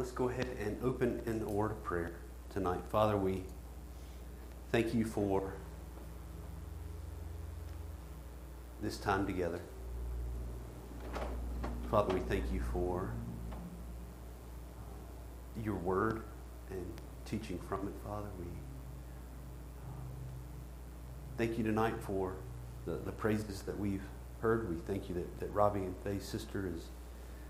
let's 0.00 0.12
go 0.12 0.30
ahead 0.30 0.46
and 0.64 0.82
open 0.82 1.20
in 1.26 1.38
the 1.38 1.44
word 1.44 1.70
of 1.70 1.84
prayer 1.84 2.10
tonight. 2.54 2.80
Father, 2.88 3.18
we 3.18 3.42
thank 4.72 4.94
you 4.94 5.04
for 5.04 5.52
this 8.80 8.96
time 8.96 9.26
together. 9.26 9.60
Father, 11.90 12.14
we 12.14 12.20
thank 12.20 12.50
you 12.50 12.62
for 12.72 13.10
your 15.62 15.74
word 15.74 16.22
and 16.70 16.86
teaching 17.26 17.58
from 17.68 17.86
it, 17.86 17.92
Father. 18.02 18.28
We 18.38 18.46
thank 21.36 21.58
you 21.58 21.64
tonight 21.64 22.00
for 22.00 22.36
the, 22.86 22.92
the 23.04 23.12
praises 23.12 23.60
that 23.60 23.78
we've 23.78 24.04
heard. 24.40 24.70
We 24.70 24.76
thank 24.76 25.10
you 25.10 25.14
that, 25.16 25.40
that 25.40 25.52
Robbie 25.52 25.80
and 25.80 25.94
Faye's 26.02 26.24
sister 26.24 26.66
is, 26.74 26.84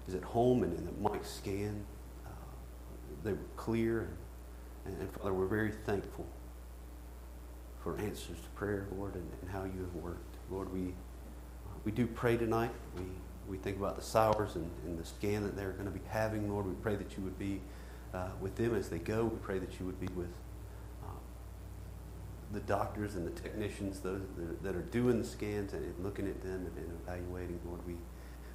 is 0.09 0.17
at 0.17 0.25
home 0.25 0.65
and, 0.65 0.77
and 0.77 0.89
that 0.89 1.01
Mike's 1.01 1.31
scan, 1.31 1.85
uh, 1.87 2.00
they 3.25 3.33
were 3.33 3.39
clear. 3.57 4.09
And, 4.87 4.97
and, 4.99 5.13
Father, 5.13 5.33
we're 5.33 5.47
very 5.47 5.73
thankful 5.73 6.27
for 7.83 7.99
answers 7.99 8.39
to 8.41 8.49
prayer, 8.55 8.87
Lord, 8.97 9.15
and, 9.15 9.29
and 9.41 9.51
how 9.51 9.65
you 9.65 9.81
have 9.81 9.95
worked. 10.03 10.37
Lord, 10.51 10.73
we, 10.73 10.89
uh, 10.89 11.79
we 11.85 11.93
do 11.93 12.07
pray 12.07 12.37
tonight. 12.37 12.71
We, 12.97 13.05
we 13.49 13.57
think 13.57 13.77
about 13.79 13.97
the 13.97 14.03
Sowers 14.03 14.55
and, 14.57 14.71
and 14.85 14.99
the 14.99 15.05
scan 15.05 15.43
that 15.43 15.57
they're 15.57 15.73
going 15.73 15.87
to 15.87 15.91
be 15.91 16.01
having, 16.09 16.51
Lord. 16.51 16.67
We 16.67 16.75
pray 16.75 16.97
that 16.97 17.17
you 17.17 17.25
would 17.25 17.39
be 17.39 17.61
uh, 18.15 18.29
with 18.41 18.57
them 18.57 18.75
as 18.75 18.89
they 18.89 18.99
go. 18.99 19.25
We 19.25 19.39
pray 19.39 19.59
that 19.59 19.79
you 19.81 19.87
would 19.87 20.01
be 20.01 20.09
with 20.15 20.33
um, 21.05 21.17
the 22.53 22.61
doctors 22.61 23.17
and 23.17 23.27
the 23.27 23.41
technicians, 23.41 24.01
those 24.01 24.23
that 24.63 24.77
are 24.77 24.83
doing 24.83 25.19
the 25.19 25.27
scans 25.27 25.73
and 25.73 25.95
looking 26.03 26.27
at 26.27 26.43
them 26.43 26.67
and, 26.67 26.77
and 26.77 26.99
evaluating, 27.03 27.61
Lord. 27.65 27.81
We, 27.87 27.95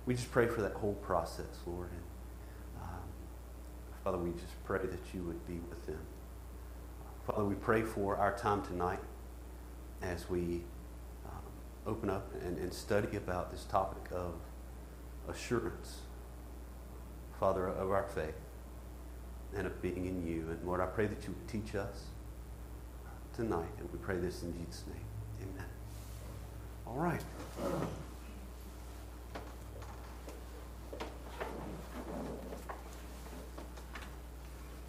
we 0.05 0.13
just 0.15 0.31
pray 0.31 0.47
for 0.47 0.61
that 0.61 0.73
whole 0.73 0.93
process, 0.95 1.59
Lord. 1.65 1.89
And 1.89 2.01
Father, 4.05 4.19
we 4.19 4.29
just 4.33 4.63
pray 4.65 4.81
that 4.83 4.99
you 5.15 5.23
would 5.23 5.47
be 5.47 5.59
with 5.67 5.83
them. 5.87 5.99
Father, 7.25 7.43
we 7.43 7.55
pray 7.55 7.81
for 7.81 8.15
our 8.17 8.37
time 8.37 8.61
tonight 8.61 8.99
as 10.03 10.29
we 10.29 10.61
um, 11.25 11.41
open 11.87 12.11
up 12.11 12.31
and, 12.45 12.59
and 12.59 12.71
study 12.71 13.17
about 13.17 13.49
this 13.49 13.63
topic 13.63 14.11
of 14.11 14.35
assurance, 15.27 16.01
Father, 17.39 17.67
of 17.67 17.89
our 17.89 18.03
faith 18.03 18.35
and 19.57 19.65
of 19.65 19.81
being 19.81 20.05
in 20.05 20.27
you. 20.27 20.51
And 20.51 20.63
Lord, 20.67 20.81
I 20.81 20.85
pray 20.85 21.07
that 21.07 21.23
you 21.23 21.33
would 21.33 21.47
teach 21.47 21.73
us 21.73 22.03
tonight. 23.33 23.71
And 23.79 23.91
we 23.91 23.97
pray 23.97 24.17
this 24.17 24.43
in 24.43 24.53
Jesus' 24.53 24.83
name. 24.87 25.49
Amen. 25.49 25.65
All 26.85 26.97
right. 26.97 27.23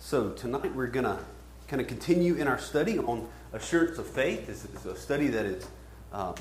So 0.06 0.30
tonight 0.30 0.72
we're 0.72 0.86
going 0.86 1.04
to 1.04 1.18
kind 1.66 1.82
of 1.82 1.88
continue 1.88 2.36
in 2.36 2.46
our 2.46 2.60
study 2.60 2.96
on 2.96 3.26
assurance 3.52 3.98
of 3.98 4.06
faith. 4.06 4.46
This 4.46 4.64
is 4.64 4.86
a 4.86 4.96
study 4.96 5.26
that 5.26 5.44
is 5.44 5.66
um, 6.12 6.36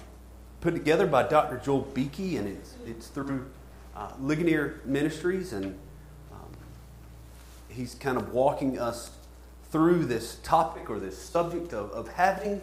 put 0.61 0.75
together 0.75 1.07
by 1.07 1.23
Dr. 1.23 1.57
Joel 1.57 1.81
Beeke, 1.81 2.37
and 2.37 2.47
it's, 2.47 2.75
it's 2.85 3.07
through 3.07 3.47
uh, 3.95 4.11
Ligonier 4.21 4.81
Ministries. 4.85 5.51
And 5.51 5.79
he's 7.67 7.95
kind 7.95 8.19
of 8.19 8.33
walking 8.33 8.77
us 8.77 9.09
through 9.71 10.05
this 10.05 10.35
topic 10.43 10.87
or 10.87 10.99
this 10.99 11.17
subject 11.17 11.73
of, 11.73 11.89
of 11.89 12.09
having 12.09 12.61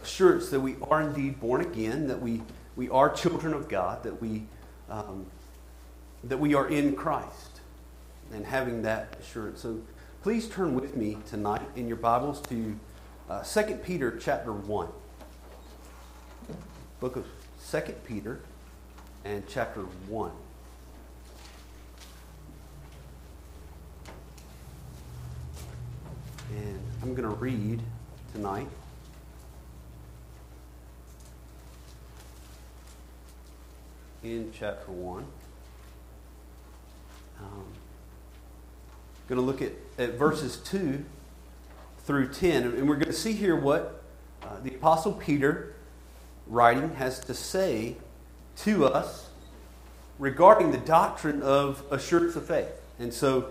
assurance 0.00 0.50
that 0.50 0.60
we 0.60 0.76
are 0.80 1.02
indeed 1.02 1.40
born 1.40 1.60
again, 1.60 2.06
that 2.06 2.22
we, 2.22 2.40
we 2.76 2.88
are 2.90 3.10
children 3.10 3.52
of 3.52 3.68
God, 3.68 4.04
that 4.04 4.22
we, 4.22 4.44
um, 4.88 5.26
that 6.22 6.38
we 6.38 6.54
are 6.54 6.68
in 6.68 6.94
Christ, 6.94 7.62
and 8.32 8.46
having 8.46 8.82
that 8.82 9.16
assurance. 9.20 9.60
So 9.60 9.80
please 10.26 10.48
turn 10.48 10.74
with 10.74 10.96
me 10.96 11.16
tonight 11.30 11.62
in 11.76 11.86
your 11.86 11.96
Bibles 11.96 12.40
to 12.40 12.76
uh, 13.30 13.44
2 13.44 13.76
Peter 13.76 14.18
chapter 14.20 14.52
1. 14.52 14.88
Book 16.98 17.14
of 17.14 17.24
2 17.70 17.80
Peter 18.04 18.40
and 19.24 19.44
chapter 19.46 19.82
1. 19.82 20.32
And 26.56 26.80
I'm 27.04 27.14
going 27.14 27.28
to 27.28 27.36
read 27.36 27.80
tonight. 28.34 28.66
In 34.24 34.50
chapter 34.52 34.90
1. 34.90 35.24
Um, 37.38 37.64
going 39.28 39.40
to 39.40 39.46
look 39.46 39.62
at, 39.62 39.72
at 39.98 40.14
verses 40.14 40.56
2 40.58 41.04
through 42.04 42.28
10. 42.28 42.64
And 42.64 42.88
we're 42.88 42.96
going 42.96 43.06
to 43.06 43.12
see 43.12 43.32
here 43.32 43.56
what 43.56 44.02
uh, 44.42 44.60
the 44.62 44.74
Apostle 44.74 45.12
Peter, 45.12 45.74
writing, 46.46 46.94
has 46.94 47.18
to 47.20 47.34
say 47.34 47.96
to 48.58 48.86
us 48.86 49.30
regarding 50.18 50.70
the 50.70 50.78
doctrine 50.78 51.42
of 51.42 51.82
assurance 51.90 52.36
of 52.36 52.46
faith. 52.46 52.70
And 52.98 53.12
so, 53.12 53.48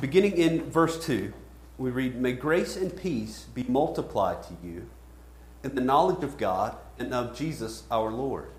beginning 0.00 0.36
in 0.36 0.70
verse 0.70 1.04
2 1.04 1.32
we 1.76 1.90
read, 1.90 2.14
May 2.14 2.32
grace 2.32 2.76
and 2.76 2.96
peace 2.96 3.46
be 3.52 3.64
multiplied 3.64 4.44
to 4.44 4.54
you 4.62 4.88
in 5.64 5.74
the 5.74 5.80
knowledge 5.80 6.22
of 6.22 6.38
God 6.38 6.76
and 6.98 7.12
of 7.12 7.36
Jesus 7.36 7.82
our 7.90 8.12
Lord. 8.12 8.50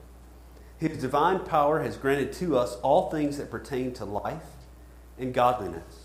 His 0.78 0.98
divine 0.98 1.40
power 1.40 1.82
has 1.82 1.96
granted 1.96 2.34
to 2.34 2.58
us 2.58 2.76
all 2.78 3.10
things 3.10 3.38
that 3.38 3.50
pertain 3.50 3.94
to 3.94 4.06
life 4.06 4.44
and 5.18 5.34
godliness 5.34 6.05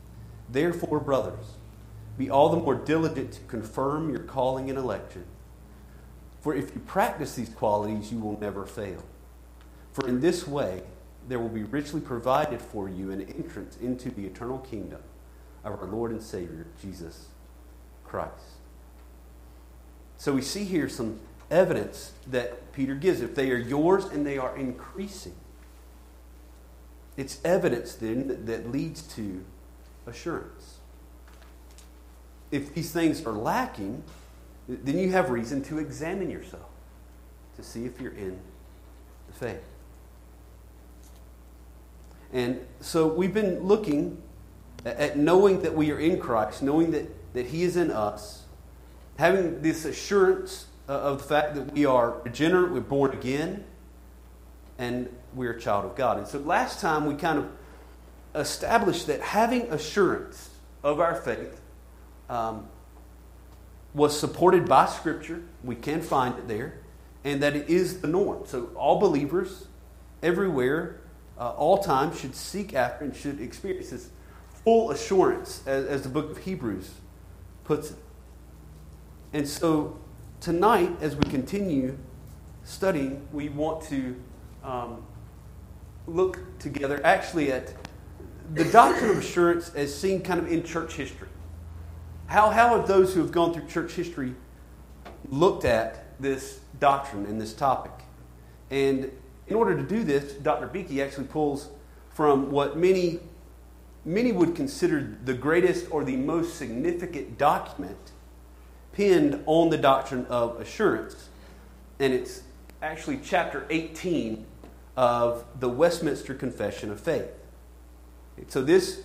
Therefore, 0.49 0.99
brothers, 0.99 1.45
be 2.17 2.29
all 2.29 2.49
the 2.49 2.57
more 2.57 2.75
diligent 2.75 3.33
to 3.33 3.41
confirm 3.41 4.09
your 4.09 4.19
calling 4.19 4.69
and 4.69 4.77
election. 4.77 5.25
For 6.41 6.55
if 6.55 6.73
you 6.73 6.81
practice 6.81 7.35
these 7.35 7.49
qualities, 7.49 8.11
you 8.11 8.19
will 8.19 8.39
never 8.39 8.65
fail. 8.65 9.03
For 9.93 10.07
in 10.07 10.21
this 10.21 10.47
way, 10.47 10.83
there 11.27 11.39
will 11.39 11.49
be 11.49 11.63
richly 11.63 12.01
provided 12.01 12.61
for 12.61 12.89
you 12.89 13.11
an 13.11 13.21
entrance 13.21 13.77
into 13.77 14.09
the 14.09 14.25
eternal 14.25 14.57
kingdom 14.59 15.01
of 15.63 15.79
our 15.79 15.85
Lord 15.85 16.11
and 16.11 16.21
Savior, 16.21 16.65
Jesus 16.81 17.27
Christ. 18.03 18.57
So 20.17 20.33
we 20.33 20.41
see 20.41 20.63
here 20.63 20.89
some 20.89 21.19
evidence 21.49 22.13
that 22.27 22.71
Peter 22.73 22.95
gives. 22.95 23.21
If 23.21 23.35
they 23.35 23.51
are 23.51 23.57
yours 23.57 24.05
and 24.05 24.25
they 24.25 24.37
are 24.37 24.55
increasing, 24.55 25.35
it's 27.17 27.39
evidence 27.43 27.95
then 27.95 28.45
that, 28.45 28.71
leads 28.71 29.01
to 29.15 29.43
assurance. 30.11 30.77
If 32.51 32.75
these 32.75 32.91
things 32.91 33.25
are 33.25 33.33
lacking, 33.33 34.03
then 34.67 34.97
you 34.97 35.11
have 35.11 35.29
reason 35.29 35.63
to 35.63 35.79
examine 35.79 36.29
yourself 36.29 36.69
to 37.55 37.63
see 37.63 37.85
if 37.85 37.99
you're 37.99 38.13
in 38.13 38.39
the 39.27 39.33
faith. 39.33 39.63
And 42.33 42.65
so 42.79 43.07
we've 43.07 43.33
been 43.33 43.61
looking 43.61 44.21
at 44.85 45.17
knowing 45.17 45.61
that 45.61 45.75
we 45.75 45.91
are 45.91 45.99
in 45.99 46.19
Christ, 46.19 46.61
knowing 46.61 46.91
that, 46.91 47.33
that 47.33 47.47
He 47.47 47.63
is 47.63 47.75
in 47.75 47.91
us, 47.91 48.43
having 49.17 49.61
this 49.61 49.85
assurance 49.85 50.67
uh, 50.87 50.93
of 50.93 51.19
the 51.19 51.23
fact 51.23 51.55
that 51.55 51.73
we 51.73 51.85
are 51.85 52.21
regenerate, 52.23 52.71
we're 52.71 52.79
born 52.79 53.11
again, 53.11 53.63
and 54.77 55.13
we're 55.35 55.51
a 55.51 55.59
child 55.59 55.85
of 55.85 55.95
God. 55.95 56.17
And 56.17 56.27
so 56.27 56.39
last 56.39 56.79
time 56.79 57.05
we 57.05 57.15
kind 57.15 57.37
of 57.37 57.49
established 58.33 59.07
that 59.07 59.21
having 59.21 59.63
assurance 59.63 60.49
of 60.83 60.99
our 60.99 61.15
faith 61.15 61.59
um, 62.29 62.67
was 63.93 64.17
supported 64.17 64.67
by 64.67 64.85
Scripture. 64.85 65.43
We 65.63 65.75
can 65.75 66.01
find 66.01 66.37
it 66.37 66.47
there. 66.47 66.79
And 67.23 67.43
that 67.43 67.55
it 67.55 67.69
is 67.69 68.01
the 68.01 68.07
norm. 68.07 68.43
So 68.47 68.71
all 68.75 68.99
believers, 68.99 69.67
everywhere, 70.23 71.01
uh, 71.37 71.51
all 71.51 71.77
time, 71.77 72.15
should 72.15 72.35
seek 72.35 72.73
after 72.73 73.05
and 73.05 73.15
should 73.15 73.39
experience 73.39 73.91
this 73.91 74.09
full 74.63 74.91
assurance, 74.91 75.61
as, 75.67 75.85
as 75.85 76.01
the 76.03 76.09
book 76.09 76.31
of 76.31 76.37
Hebrews 76.39 76.89
puts 77.63 77.91
it. 77.91 77.97
And 79.33 79.47
so 79.47 79.99
tonight, 80.39 80.91
as 80.99 81.15
we 81.15 81.29
continue 81.29 81.97
studying, 82.63 83.27
we 83.31 83.49
want 83.49 83.83
to 83.83 84.15
um, 84.63 85.05
look 86.07 86.39
together 86.59 87.01
actually 87.03 87.51
at 87.51 87.73
the 88.53 88.65
doctrine 88.65 89.11
of 89.11 89.17
assurance 89.17 89.73
as 89.75 89.95
seen 89.95 90.21
kind 90.21 90.39
of 90.39 90.51
in 90.51 90.63
church 90.63 90.93
history. 90.93 91.27
How, 92.27 92.49
how 92.49 92.77
have 92.77 92.87
those 92.87 93.13
who 93.13 93.21
have 93.21 93.31
gone 93.31 93.53
through 93.53 93.67
church 93.67 93.93
history 93.93 94.35
looked 95.29 95.65
at 95.65 96.19
this 96.21 96.59
doctrine 96.79 97.25
and 97.25 97.39
this 97.39 97.53
topic? 97.53 97.91
And 98.69 99.11
in 99.47 99.55
order 99.55 99.75
to 99.75 99.83
do 99.83 100.03
this, 100.03 100.33
Dr. 100.33 100.67
Beeke 100.67 100.99
actually 100.99 101.27
pulls 101.27 101.69
from 102.09 102.51
what 102.51 102.77
many, 102.77 103.19
many 104.05 104.31
would 104.31 104.55
consider 104.55 105.17
the 105.25 105.33
greatest 105.33 105.91
or 105.91 106.03
the 106.03 106.15
most 106.15 106.55
significant 106.55 107.37
document 107.37 108.11
penned 108.93 109.43
on 109.45 109.69
the 109.69 109.77
doctrine 109.77 110.25
of 110.27 110.59
assurance. 110.59 111.29
And 111.99 112.13
it's 112.13 112.43
actually 112.81 113.19
chapter 113.23 113.65
18 113.69 114.45
of 114.97 115.45
the 115.59 115.69
Westminster 115.69 116.33
Confession 116.33 116.91
of 116.91 116.99
Faith. 116.99 117.29
So, 118.47 118.61
this, 118.61 119.03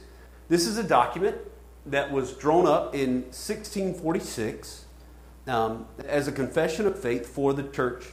this 0.49 0.67
is 0.67 0.79
a 0.79 0.83
document 0.83 1.37
that 1.87 2.11
was 2.11 2.33
drawn 2.33 2.67
up 2.67 2.95
in 2.95 3.23
1646 3.25 4.85
um, 5.47 5.87
as 6.05 6.27
a 6.27 6.33
confession 6.33 6.87
of 6.87 6.99
faith 6.99 7.27
for 7.27 7.53
the 7.53 7.63
Church 7.65 8.07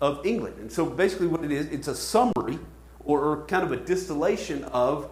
of 0.00 0.24
England. 0.24 0.56
And 0.58 0.70
so, 0.70 0.86
basically, 0.86 1.26
what 1.26 1.44
it 1.44 1.50
is, 1.50 1.66
it's 1.66 1.88
a 1.88 1.94
summary 1.94 2.58
or, 3.04 3.44
kind 3.46 3.64
of 3.64 3.72
a 3.72 3.76
distillation 3.76 4.64
of 4.64 5.10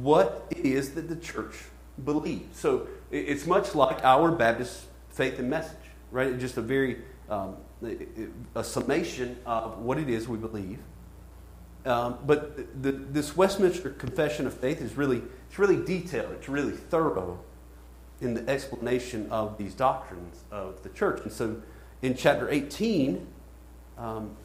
what 0.00 0.46
it 0.50 0.64
is 0.64 0.94
that 0.94 1.08
the 1.08 1.16
church 1.16 1.64
believes. 2.04 2.58
So, 2.58 2.88
it's 3.10 3.46
much 3.46 3.74
like 3.74 4.02
our 4.04 4.32
Baptist 4.32 4.84
faith 5.10 5.38
and 5.38 5.50
message, 5.50 5.76
right? 6.10 6.28
It's 6.28 6.40
just 6.40 6.56
a 6.56 6.62
very 6.62 6.98
um, 7.28 7.56
a 8.54 8.64
summation 8.64 9.36
of 9.46 9.78
what 9.78 9.98
it 9.98 10.08
is 10.08 10.28
we 10.28 10.38
believe. 10.38 10.78
Um, 11.84 12.18
but 12.26 12.56
the, 12.56 12.90
the, 12.90 12.92
this 12.92 13.36
Westminster 13.36 13.90
Confession 13.90 14.46
of 14.46 14.54
Faith 14.54 14.80
is 14.80 14.96
really, 14.96 15.22
it's 15.48 15.58
really 15.58 15.84
detailed, 15.84 16.32
it's 16.32 16.48
really 16.48 16.72
thorough 16.72 17.40
in 18.20 18.34
the 18.34 18.48
explanation 18.48 19.28
of 19.30 19.58
these 19.58 19.74
doctrines 19.74 20.44
of 20.52 20.82
the 20.84 20.88
church. 20.90 21.20
And 21.24 21.32
so 21.32 21.60
in 22.02 22.14
chapter 22.14 22.48
18, 22.48 23.26
um, 23.98 24.36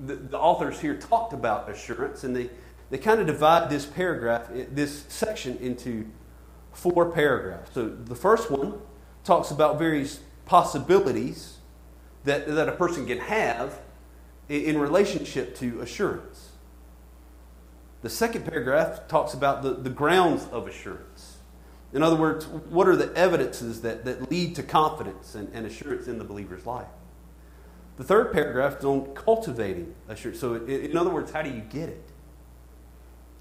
the, 0.00 0.14
the, 0.14 0.38
authors 0.38 0.80
here 0.80 0.96
talked 0.96 1.34
about 1.34 1.68
assurance, 1.68 2.24
and 2.24 2.34
they, 2.34 2.48
they 2.90 2.98
kind 2.98 3.20
of 3.20 3.26
divide 3.26 3.68
this 3.68 3.84
paragraph, 3.84 4.48
this 4.50 5.04
section, 5.08 5.58
into 5.58 6.06
four 6.72 7.10
paragraphs. 7.10 7.70
So 7.74 7.88
the 7.88 8.14
first 8.14 8.50
one 8.50 8.80
talks 9.24 9.50
about 9.50 9.78
various 9.78 10.20
possibilities 10.46 11.58
that, 12.24 12.46
that 12.46 12.68
a 12.68 12.72
person 12.72 13.06
can 13.06 13.18
have 13.18 13.78
in, 14.48 14.62
in 14.62 14.78
relationship 14.78 15.54
to 15.56 15.80
assurance. 15.80 16.51
The 18.02 18.10
second 18.10 18.44
paragraph 18.44 19.06
talks 19.08 19.32
about 19.32 19.62
the, 19.62 19.74
the 19.74 19.90
grounds 19.90 20.46
of 20.50 20.66
assurance. 20.66 21.38
In 21.92 22.02
other 22.02 22.16
words, 22.16 22.46
what 22.46 22.88
are 22.88 22.96
the 22.96 23.14
evidences 23.16 23.82
that, 23.82 24.04
that 24.04 24.30
lead 24.30 24.56
to 24.56 24.62
confidence 24.62 25.34
and, 25.34 25.48
and 25.54 25.66
assurance 25.66 26.08
in 26.08 26.18
the 26.18 26.24
believer's 26.24 26.66
life? 26.66 26.88
The 27.96 28.04
third 28.04 28.32
paragraph 28.32 28.78
is 28.78 28.84
on 28.84 29.14
cultivating 29.14 29.94
assurance. 30.08 30.40
So, 30.40 30.54
in 30.54 30.96
other 30.96 31.10
words, 31.10 31.30
how 31.30 31.42
do 31.42 31.50
you 31.50 31.60
get 31.60 31.90
it? 31.90 32.08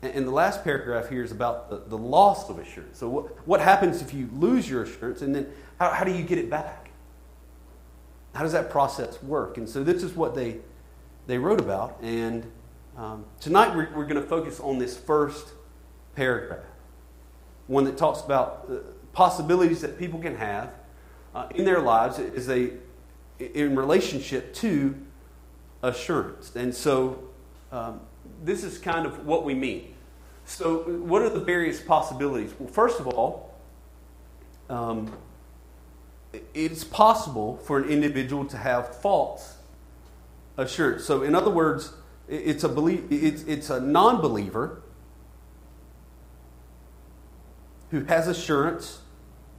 And 0.04 0.28
the 0.28 0.32
last 0.32 0.64
paragraph 0.64 1.10
here 1.10 1.24
is 1.24 1.32
about 1.32 1.70
the, 1.70 1.78
the 1.88 1.98
loss 1.98 2.50
of 2.50 2.60
assurance. 2.60 2.98
So, 2.98 3.08
what, 3.08 3.48
what 3.48 3.62
happens 3.62 4.02
if 4.02 4.14
you 4.14 4.30
lose 4.34 4.70
your 4.70 4.84
assurance, 4.84 5.22
and 5.22 5.34
then 5.34 5.48
how, 5.80 5.92
how 5.92 6.04
do 6.04 6.12
you 6.12 6.24
get 6.24 6.38
it 6.38 6.50
back? 6.50 6.90
How 8.34 8.44
does 8.44 8.52
that 8.52 8.70
process 8.70 9.22
work? 9.24 9.58
And 9.58 9.70
so, 9.70 9.84
this 9.84 10.04
is 10.04 10.14
what 10.14 10.36
they, 10.36 10.58
they 11.28 11.38
wrote 11.38 11.62
about. 11.62 11.98
And 12.02 12.52
um, 13.02 13.26
tonight 13.40 13.76
we're, 13.76 13.90
we're 13.96 14.06
going 14.06 14.22
to 14.22 14.28
focus 14.28 14.60
on 14.60 14.78
this 14.78 14.96
first 14.96 15.54
paragraph, 16.16 16.64
one 17.66 17.84
that 17.86 17.98
talks 17.98 18.22
about 18.22 18.68
uh, 18.70 18.76
possibilities 19.12 19.82
that 19.82 19.98
people 19.98 20.20
can 20.20 20.36
have 20.36 20.72
uh, 21.34 21.48
in 21.56 21.66
their 21.66 21.82
lives 21.82 22.20
as 22.20 22.46
they, 22.46 22.74
in 23.40 23.76
relationship 23.76 24.54
to 24.54 24.96
assurance. 25.82 26.56
And 26.56 26.76
so 26.76 27.24
um, 27.72 28.02
this 28.44 28.64
is 28.64 28.78
kind 28.78 29.08
of 29.08 29.26
what 29.26 29.46
we 29.46 29.56
mean. 29.56 29.96
So, 30.46 30.80
what 30.84 31.24
are 31.24 31.30
the 31.30 31.40
various 31.40 31.82
possibilities? 31.82 32.54
Well, 32.60 32.70
first 32.70 33.00
of 33.00 33.08
all, 33.08 33.56
um, 34.70 35.12
it's 36.54 36.84
possible 36.84 37.58
for 37.58 37.80
an 37.80 37.90
individual 37.90 38.46
to 38.46 38.58
have 38.58 38.96
false 38.98 39.56
assurance. 40.58 41.06
So, 41.06 41.24
in 41.24 41.34
other 41.34 41.52
words, 41.52 41.94
it's 42.32 42.64
a, 42.64 42.70
belief, 42.70 43.04
it's, 43.12 43.44
it's 43.44 43.70
a 43.70 43.82
non 43.82 44.22
believer 44.22 44.82
who 47.90 48.06
has 48.06 48.30
assurance 48.30 49.02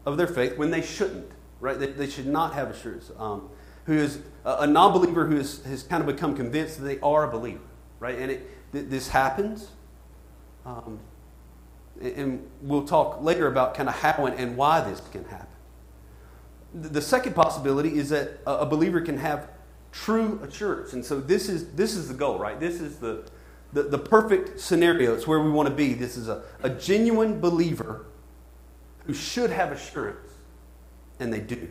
of 0.06 0.16
their 0.16 0.26
faith 0.26 0.56
when 0.56 0.70
they 0.70 0.80
shouldn't, 0.80 1.30
right? 1.60 1.78
They, 1.78 1.88
they 1.88 2.08
should 2.08 2.26
not 2.26 2.54
have 2.54 2.70
assurance. 2.70 3.10
Um, 3.18 3.50
who 3.84 3.92
is 3.92 4.20
a, 4.46 4.60
a 4.60 4.66
non 4.66 4.92
believer 4.92 5.26
who 5.26 5.36
has, 5.36 5.62
has 5.64 5.82
kind 5.82 6.02
of 6.02 6.06
become 6.06 6.34
convinced 6.34 6.78
that 6.78 6.84
they 6.84 6.98
are 7.00 7.28
a 7.28 7.30
believer, 7.30 7.60
right? 8.00 8.18
And 8.18 8.30
it, 8.30 8.72
th- 8.72 8.86
this 8.88 9.08
happens. 9.08 9.68
Um, 10.64 10.98
and 12.00 12.48
we'll 12.62 12.86
talk 12.86 13.22
later 13.22 13.48
about 13.48 13.74
kind 13.74 13.88
of 13.88 13.96
how 13.96 14.24
and 14.26 14.56
why 14.56 14.80
this 14.80 15.00
can 15.12 15.24
happen. 15.24 15.46
The 16.74 17.02
second 17.02 17.34
possibility 17.34 17.98
is 17.98 18.08
that 18.08 18.40
a 18.46 18.64
believer 18.64 19.02
can 19.02 19.18
have 19.18 19.50
true 19.92 20.40
assurance. 20.42 20.94
And 20.94 21.04
so 21.04 21.20
this 21.20 21.48
is, 21.48 21.72
this 21.74 21.94
is 21.94 22.08
the 22.08 22.14
goal, 22.14 22.38
right? 22.38 22.58
This 22.58 22.80
is 22.80 22.96
the, 22.96 23.24
the, 23.72 23.84
the 23.84 23.98
perfect 23.98 24.58
scenario. 24.58 25.14
It's 25.14 25.26
where 25.26 25.40
we 25.40 25.50
want 25.50 25.68
to 25.68 25.74
be. 25.74 25.92
This 25.92 26.16
is 26.16 26.28
a, 26.28 26.42
a 26.62 26.70
genuine 26.70 27.40
believer 27.40 28.06
who 29.06 29.14
should 29.14 29.50
have 29.50 29.70
assurance, 29.70 30.30
and 31.20 31.32
they 31.32 31.40
do. 31.40 31.68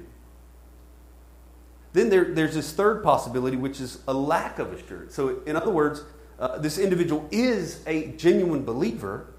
Then 1.94 2.10
there, 2.10 2.34
there's 2.34 2.54
this 2.54 2.72
third 2.72 3.04
possibility, 3.04 3.58
which 3.58 3.82
is 3.82 4.00
a 4.08 4.13
lack 4.13 4.60
of 4.60 4.72
assurance. 4.72 5.13
So, 5.13 5.42
in 5.46 5.56
other 5.56 5.72
words, 5.72 6.04
uh, 6.40 6.58
this 6.58 6.78
individual 6.78 7.28
is 7.32 7.84
a 7.86 8.08
genuine 8.13 8.63
believer, 8.63 9.34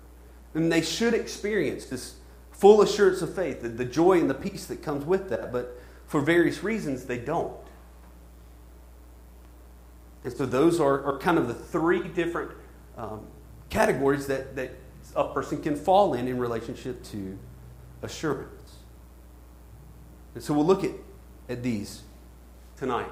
and 0.54 0.70
they 0.70 0.82
should 0.82 1.14
experience 1.14 1.86
this 1.86 2.16
full 2.50 2.82
assurance 2.82 3.22
of 3.22 3.34
faith, 3.34 3.62
the, 3.62 3.68
the 3.68 3.84
joy 3.84 4.20
and 4.20 4.28
the 4.28 4.34
peace 4.34 4.66
that 4.66 4.82
comes 4.82 5.04
with 5.04 5.28
that. 5.30 5.50
But 5.52 5.80
for 6.06 6.20
various 6.20 6.62
reasons, 6.62 7.04
they 7.04 7.18
don't. 7.18 7.52
And 10.24 10.32
so 10.32 10.46
those 10.46 10.80
are, 10.80 11.04
are 11.04 11.18
kind 11.18 11.38
of 11.38 11.48
the 11.48 11.54
three 11.54 12.08
different 12.08 12.52
um, 12.96 13.26
categories 13.70 14.26
that, 14.26 14.54
that 14.56 14.72
a 15.16 15.32
person 15.32 15.60
can 15.62 15.76
fall 15.76 16.14
in 16.14 16.28
in 16.28 16.38
relationship 16.38 17.02
to 17.04 17.38
assurance. 18.02 18.76
And 20.34 20.42
so 20.42 20.54
we'll 20.54 20.66
look 20.66 20.84
at, 20.84 20.92
at 21.48 21.62
these 21.62 22.02
tonight. 22.76 23.08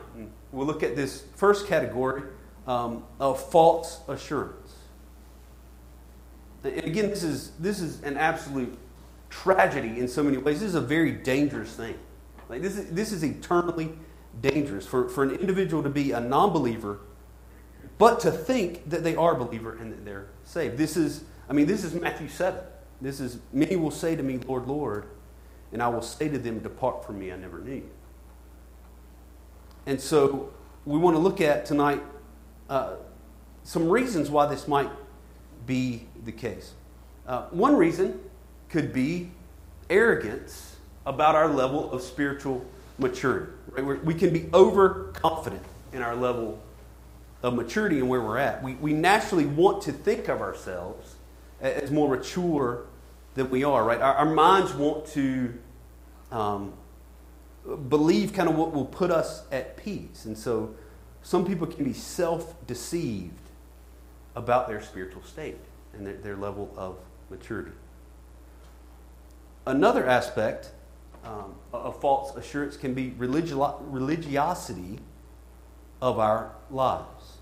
We'll 0.52 0.66
look 0.66 0.82
at 0.82 0.96
this 0.96 1.24
first 1.34 1.66
category 1.66 2.22
um, 2.66 3.04
of 3.18 3.42
false 3.50 4.00
assurance. 4.08 4.74
And 6.62 6.84
again, 6.84 7.08
this 7.08 7.22
is, 7.22 7.52
this 7.58 7.80
is 7.80 8.02
an 8.02 8.16
absolute 8.16 8.76
tragedy 9.30 9.98
in 9.98 10.08
so 10.08 10.22
many 10.22 10.36
ways. 10.36 10.60
This 10.60 10.70
is 10.70 10.74
a 10.74 10.80
very 10.80 11.12
dangerous 11.12 11.74
thing. 11.74 11.98
Like 12.48 12.62
this, 12.62 12.76
is, 12.76 12.90
this 12.90 13.12
is 13.12 13.24
eternally 13.24 13.92
dangerous 14.40 14.86
for, 14.86 15.08
for 15.08 15.22
an 15.22 15.30
individual 15.30 15.82
to 15.82 15.90
be 15.90 16.12
a 16.12 16.20
non 16.20 16.52
believer, 16.52 17.00
but 17.98 18.20
to 18.20 18.30
think 18.30 18.88
that 18.88 19.02
they 19.02 19.16
are 19.16 19.34
a 19.34 19.44
believer 19.44 19.76
and 19.76 19.92
that 19.92 20.04
they're 20.04 20.28
saved. 20.44 20.78
This 20.78 20.96
is, 20.96 21.24
I 21.48 21.52
mean, 21.52 21.66
this 21.66 21.84
is 21.84 21.94
Matthew 21.94 22.28
7. 22.28 22.62
This 23.00 23.20
is, 23.20 23.38
many 23.52 23.76
will 23.76 23.90
say 23.90 24.14
to 24.14 24.22
me, 24.22 24.38
Lord, 24.38 24.66
Lord, 24.66 25.06
and 25.72 25.82
I 25.82 25.88
will 25.88 26.02
say 26.02 26.28
to 26.28 26.38
them, 26.38 26.60
Depart 26.60 27.04
from 27.04 27.18
me, 27.18 27.32
I 27.32 27.36
never 27.36 27.60
knew. 27.60 27.82
And 29.86 30.00
so 30.00 30.52
we 30.84 30.98
want 30.98 31.16
to 31.16 31.20
look 31.20 31.40
at 31.40 31.64
tonight 31.64 32.02
uh, 32.68 32.96
some 33.64 33.88
reasons 33.88 34.30
why 34.30 34.46
this 34.46 34.68
might 34.68 34.90
be 35.66 36.06
the 36.24 36.32
case. 36.32 36.72
Uh, 37.26 37.42
one 37.50 37.76
reason 37.76 38.20
could 38.68 38.92
be 38.92 39.30
arrogance 39.88 40.76
about 41.06 41.34
our 41.34 41.48
level 41.48 41.90
of 41.92 42.02
spiritual 42.02 42.64
maturity. 43.00 43.52
Right? 43.70 44.04
We 44.04 44.14
can 44.14 44.32
be 44.32 44.48
overconfident 44.52 45.62
in 45.92 46.02
our 46.02 46.14
level 46.14 46.60
of 47.42 47.54
maturity 47.54 47.98
and 47.98 48.08
where 48.08 48.20
we're 48.20 48.38
at. 48.38 48.62
We, 48.62 48.74
we 48.74 48.92
naturally 48.92 49.46
want 49.46 49.82
to 49.84 49.92
think 49.92 50.28
of 50.28 50.40
ourselves 50.40 51.16
as 51.60 51.90
more 51.90 52.08
mature 52.08 52.86
than 53.34 53.50
we 53.50 53.64
are, 53.64 53.84
right? 53.84 54.00
Our, 54.00 54.14
our 54.14 54.34
minds 54.34 54.74
want 54.74 55.06
to 55.08 55.54
um, 56.30 56.72
believe 57.88 58.32
kind 58.32 58.48
of 58.48 58.56
what 58.56 58.72
will 58.72 58.84
put 58.84 59.10
us 59.10 59.44
at 59.52 59.76
peace. 59.76 60.24
And 60.24 60.36
so 60.36 60.74
some 61.22 61.46
people 61.46 61.66
can 61.66 61.84
be 61.84 61.92
self 61.92 62.54
deceived 62.66 63.34
about 64.34 64.68
their 64.68 64.80
spiritual 64.80 65.22
state 65.22 65.58
and 65.92 66.06
their, 66.06 66.14
their 66.14 66.36
level 66.36 66.72
of 66.76 66.96
maturity. 67.30 67.72
Another 69.66 70.06
aspect 70.06 70.70
um, 71.30 71.54
of 71.72 72.00
false 72.00 72.34
assurance 72.34 72.76
can 72.76 72.92
be 72.92 73.10
religio- 73.10 73.80
religiosity 73.82 74.98
of 76.02 76.18
our 76.18 76.52
lives. 76.70 77.38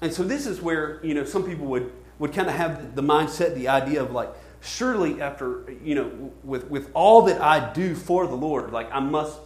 And 0.00 0.12
so 0.12 0.22
this 0.22 0.46
is 0.46 0.62
where, 0.62 1.04
you 1.04 1.12
know, 1.14 1.24
some 1.24 1.44
people 1.44 1.66
would, 1.66 1.92
would 2.18 2.32
kind 2.32 2.48
of 2.48 2.54
have 2.54 2.94
the 2.94 3.02
mindset, 3.02 3.54
the 3.54 3.68
idea 3.68 4.02
of 4.02 4.12
like, 4.12 4.30
surely 4.60 5.20
after, 5.20 5.64
you 5.84 5.94
know, 5.94 6.32
with, 6.42 6.70
with 6.70 6.90
all 6.94 7.22
that 7.22 7.40
I 7.40 7.72
do 7.72 7.94
for 7.94 8.26
the 8.26 8.36
Lord, 8.36 8.72
like 8.72 8.88
I 8.92 9.00
must 9.00 9.38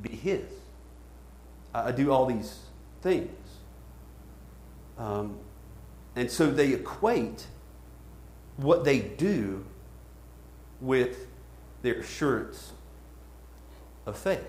be 0.00 0.10
His. 0.10 0.48
I, 1.74 1.88
I 1.88 1.92
do 1.92 2.10
all 2.10 2.26
these 2.26 2.60
things. 3.02 3.30
Um, 4.96 5.38
and 6.14 6.30
so 6.30 6.50
they 6.50 6.72
equate 6.72 7.46
what 8.56 8.84
they 8.84 9.00
do 9.00 9.66
with 10.80 11.25
their 11.86 12.00
assurance 12.00 12.72
of 14.06 14.18
faith. 14.18 14.44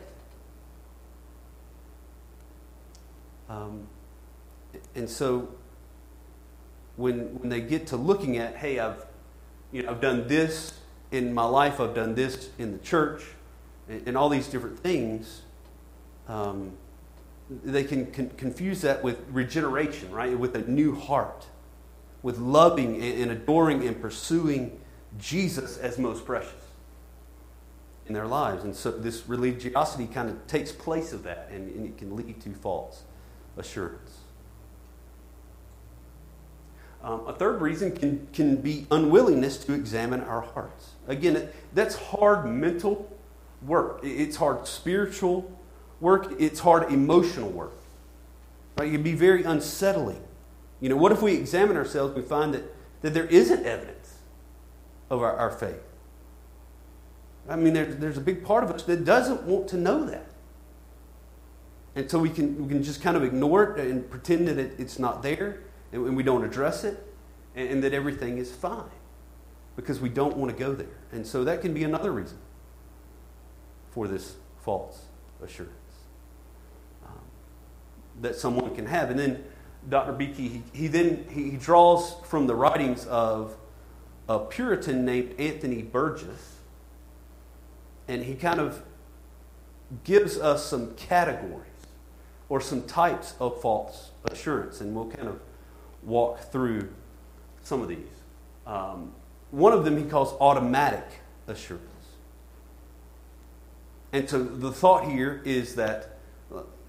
Um, 3.48 3.88
and 4.96 5.08
so 5.08 5.48
when, 6.96 7.40
when 7.40 7.50
they 7.50 7.62
get 7.62 7.86
to 7.88 7.96
looking 7.96 8.38
at, 8.38 8.56
hey, 8.56 8.80
I've, 8.80 9.06
you 9.72 9.84
know, 9.84 9.92
I've 9.92 10.02
done 10.02 10.28
this 10.28 10.80
in 11.12 11.32
my 11.32 11.46
life, 11.46 11.80
I've 11.80 11.94
done 11.94 12.16
this 12.16 12.50
in 12.58 12.72
the 12.72 12.80
church, 12.80 13.22
and, 13.88 14.08
and 14.08 14.18
all 14.18 14.30
these 14.30 14.48
different 14.48 14.80
things, 14.80 15.44
um, 16.28 16.72
they 17.64 17.84
can 17.84 18.08
con- 18.12 18.32
confuse 18.36 18.82
that 18.82 19.04
with 19.04 19.24
regeneration, 19.30 20.10
right? 20.10 20.38
With 20.38 20.56
a 20.56 20.62
new 20.62 20.96
heart, 20.96 21.46
with 22.24 22.40
loving 22.40 22.96
and, 22.96 23.22
and 23.22 23.32
adoring 23.32 23.88
and 23.88 24.02
pursuing 24.02 24.80
Jesus 25.20 25.78
as 25.78 26.00
most 26.00 26.26
precious 26.26 26.67
in 28.08 28.14
their 28.14 28.28
lives. 28.28 28.64
And 28.64 28.76
so 28.76 28.92
this 28.92 29.28
religiosity 29.28 30.08
kind 30.08 30.30
of 30.30 30.48
takes 30.48 30.72
place 30.72 31.14
of 31.14 31.24
that, 31.24 31.50
and, 31.52 31.70
and 31.76 31.86
it 31.86 31.98
can 31.98 32.16
lead 32.16 32.42
to 32.42 32.54
false 32.54 33.04
assurance. 33.58 34.20
Um, 37.04 37.28
a 37.28 37.34
third 37.34 37.62
reason 37.62 37.92
can, 37.92 38.28
can 38.34 38.58
be 38.58 38.88
unwillingness 38.92 39.58
to 39.66 39.74
examine 39.74 40.22
our 40.22 40.42
hearts. 40.42 40.92
Again, 41.08 41.50
that's 41.74 41.96
hard 41.96 42.46
mental 42.46 43.12
work, 43.62 44.02
it's 44.04 44.36
hard 44.36 44.68
spiritual 44.68 45.52
work, 46.00 46.34
it's 46.40 46.60
hard 46.60 46.92
emotional 46.92 47.50
work. 47.50 47.74
Right? 48.78 48.90
It 48.90 48.92
can 48.92 49.04
be 49.04 49.14
very 49.14 49.44
unsettling. 49.44 50.22
You 50.80 50.90
know, 50.90 50.98
what 50.98 51.12
if 51.12 51.22
we 51.22 51.34
examine 51.34 51.78
ourselves 51.78 52.16
we 52.16 52.22
find 52.22 52.54
that, 52.54 52.64
that 53.02 53.14
there 53.14 53.26
isn't 53.26 53.66
evidence 53.66 54.16
of 55.10 55.22
our, 55.22 55.36
our 55.36 55.52
faith? 55.52 55.82
I 57.50 57.56
mean, 57.56 57.74
there, 57.74 57.86
there's 57.86 58.18
a 58.18 58.22
big 58.22 58.44
part 58.44 58.64
of 58.64 58.72
us 58.72 58.84
that 58.84 59.06
doesn't 59.06 59.44
want 59.44 59.68
to 59.70 59.78
know 59.78 60.06
that. 60.06 60.32
And 61.96 62.10
so 62.12 62.20
we 62.20 62.30
can, 62.30 62.62
we 62.62 62.70
can 62.70 62.84
just 62.84 63.02
kind 63.02 63.18
of 63.18 63.24
ignore 63.24 63.78
it 63.78 63.88
and 63.88 64.08
pretend 64.10 64.48
that 64.48 64.60
it, 64.60 64.74
it's 64.78 65.00
not 65.00 65.24
there 65.24 65.64
and, 65.92 66.06
and 66.06 66.16
we 66.16 66.24
don't 66.24 66.44
address 66.44 66.84
it 66.84 67.04
and, 67.56 67.70
and 67.70 67.84
that 67.84 67.94
everything 67.94 68.38
is 68.38 68.52
fine 68.52 68.90
because 69.76 70.00
we 70.00 70.10
don't 70.10 70.38
want 70.38 70.52
to 70.52 70.58
go 70.58 70.74
there. 70.74 70.88
And 71.12 71.26
so 71.26 71.44
that 71.44 71.62
can 71.62 71.74
be 71.74 71.84
another 71.84 72.12
reason 72.12 72.38
for 73.92 74.08
this 74.08 74.36
false 74.60 75.06
assurance 75.42 75.74
um, 77.06 77.22
that 78.22 78.36
someone 78.36 78.76
can 78.76 78.86
have. 78.86 79.10
And 79.10 79.18
then 79.20 79.44
Dr. 79.90 80.14
Beeke, 80.14 80.36
he, 80.36 80.64
he 80.74 80.88
then 80.88 81.26
he 81.30 81.52
draws 81.52 82.16
from 82.26 82.46
the 82.48 82.56
writings 82.56 83.06
of 83.08 83.56
a 84.28 84.40
Puritan 84.40 85.06
named 85.06 85.40
Anthony 85.40 85.82
Burgess 85.82 86.57
and 88.08 88.24
he 88.24 88.36
kind 88.36 88.60
of 88.60 88.84
gives 90.04 90.38
us 90.38 90.66
some 90.66 90.94
categories 90.96 91.64
or 92.50 92.62
some 92.62 92.84
types 92.84 93.36
of 93.40 93.62
false 93.62 94.12
assurance, 94.32 94.82
and 94.82 94.96
we'll 94.96 95.10
kind 95.10 95.28
of 95.28 95.40
walk 96.04 96.40
through 96.52 96.90
some 97.62 97.82
of 97.82 97.90
these. 97.90 98.08
Um, 98.66 99.14
one 99.52 99.74
of 99.74 99.86
them 99.86 99.98
he 99.98 100.04
calls 100.04 100.34
automatic 100.40 101.06
assurance. 101.48 101.84
And 104.14 104.30
so 104.30 104.44
the 104.44 104.72
thought 104.72 105.06
here 105.06 105.42
is 105.46 105.76
that 105.76 106.18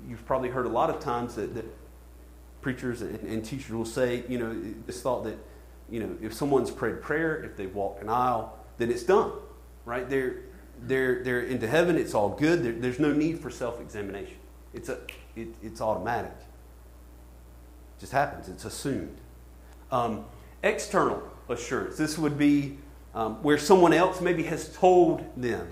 you've 0.07 0.25
probably 0.25 0.49
heard 0.49 0.67
a 0.67 0.71
lot 0.71 0.91
of 0.91 1.01
times 1.01 1.35
that, 1.35 1.55
that 1.55 1.65
preachers 2.61 3.03
and, 3.03 3.19
and, 3.21 3.45
teachers 3.45 3.71
will 3.71 3.85
say, 3.85 4.25
you 4.29 4.39
know, 4.39 4.57
this 4.87 5.03
thought 5.03 5.25
that, 5.25 5.37
you 5.91 6.01
know, 6.01 6.17
if 6.23 6.33
someone's 6.33 6.71
prayed 6.71 7.03
prayer, 7.03 7.43
if 7.43 7.57
they've 7.57 7.75
walked 7.75 8.03
an 8.03 8.09
aisle, 8.09 8.57
then 8.79 8.91
it's 8.91 9.03
done, 9.03 9.33
right? 9.85 10.09
They're, 10.09 10.37
they're, 10.83 11.23
they're 11.23 11.43
into 11.43 11.67
heaven, 11.67 11.97
it's 11.97 12.15
all 12.15 12.31
good. 12.31 12.63
There, 12.63 12.73
there's 12.73 12.99
no 12.99 13.13
need 13.13 13.41
for 13.41 13.51
self 13.51 13.81
examination. 13.81 14.37
It's, 14.75 14.89
a, 14.89 14.99
it, 15.37 15.49
it's 15.63 15.81
automatic. 15.81 16.33
It 17.97 18.01
just 18.01 18.13
happens, 18.13 18.49
it's 18.49 18.65
assumed. 18.65 19.17
Um, 19.91 20.25
external 20.63 21.23
assurance 21.49 21.97
this 21.97 22.19
would 22.19 22.37
be 22.37 22.77
um, 23.15 23.43
where 23.43 23.59
someone 23.59 23.93
else 23.93 24.21
maybe 24.21 24.43
has 24.45 24.75
told 24.77 25.25
them 25.37 25.67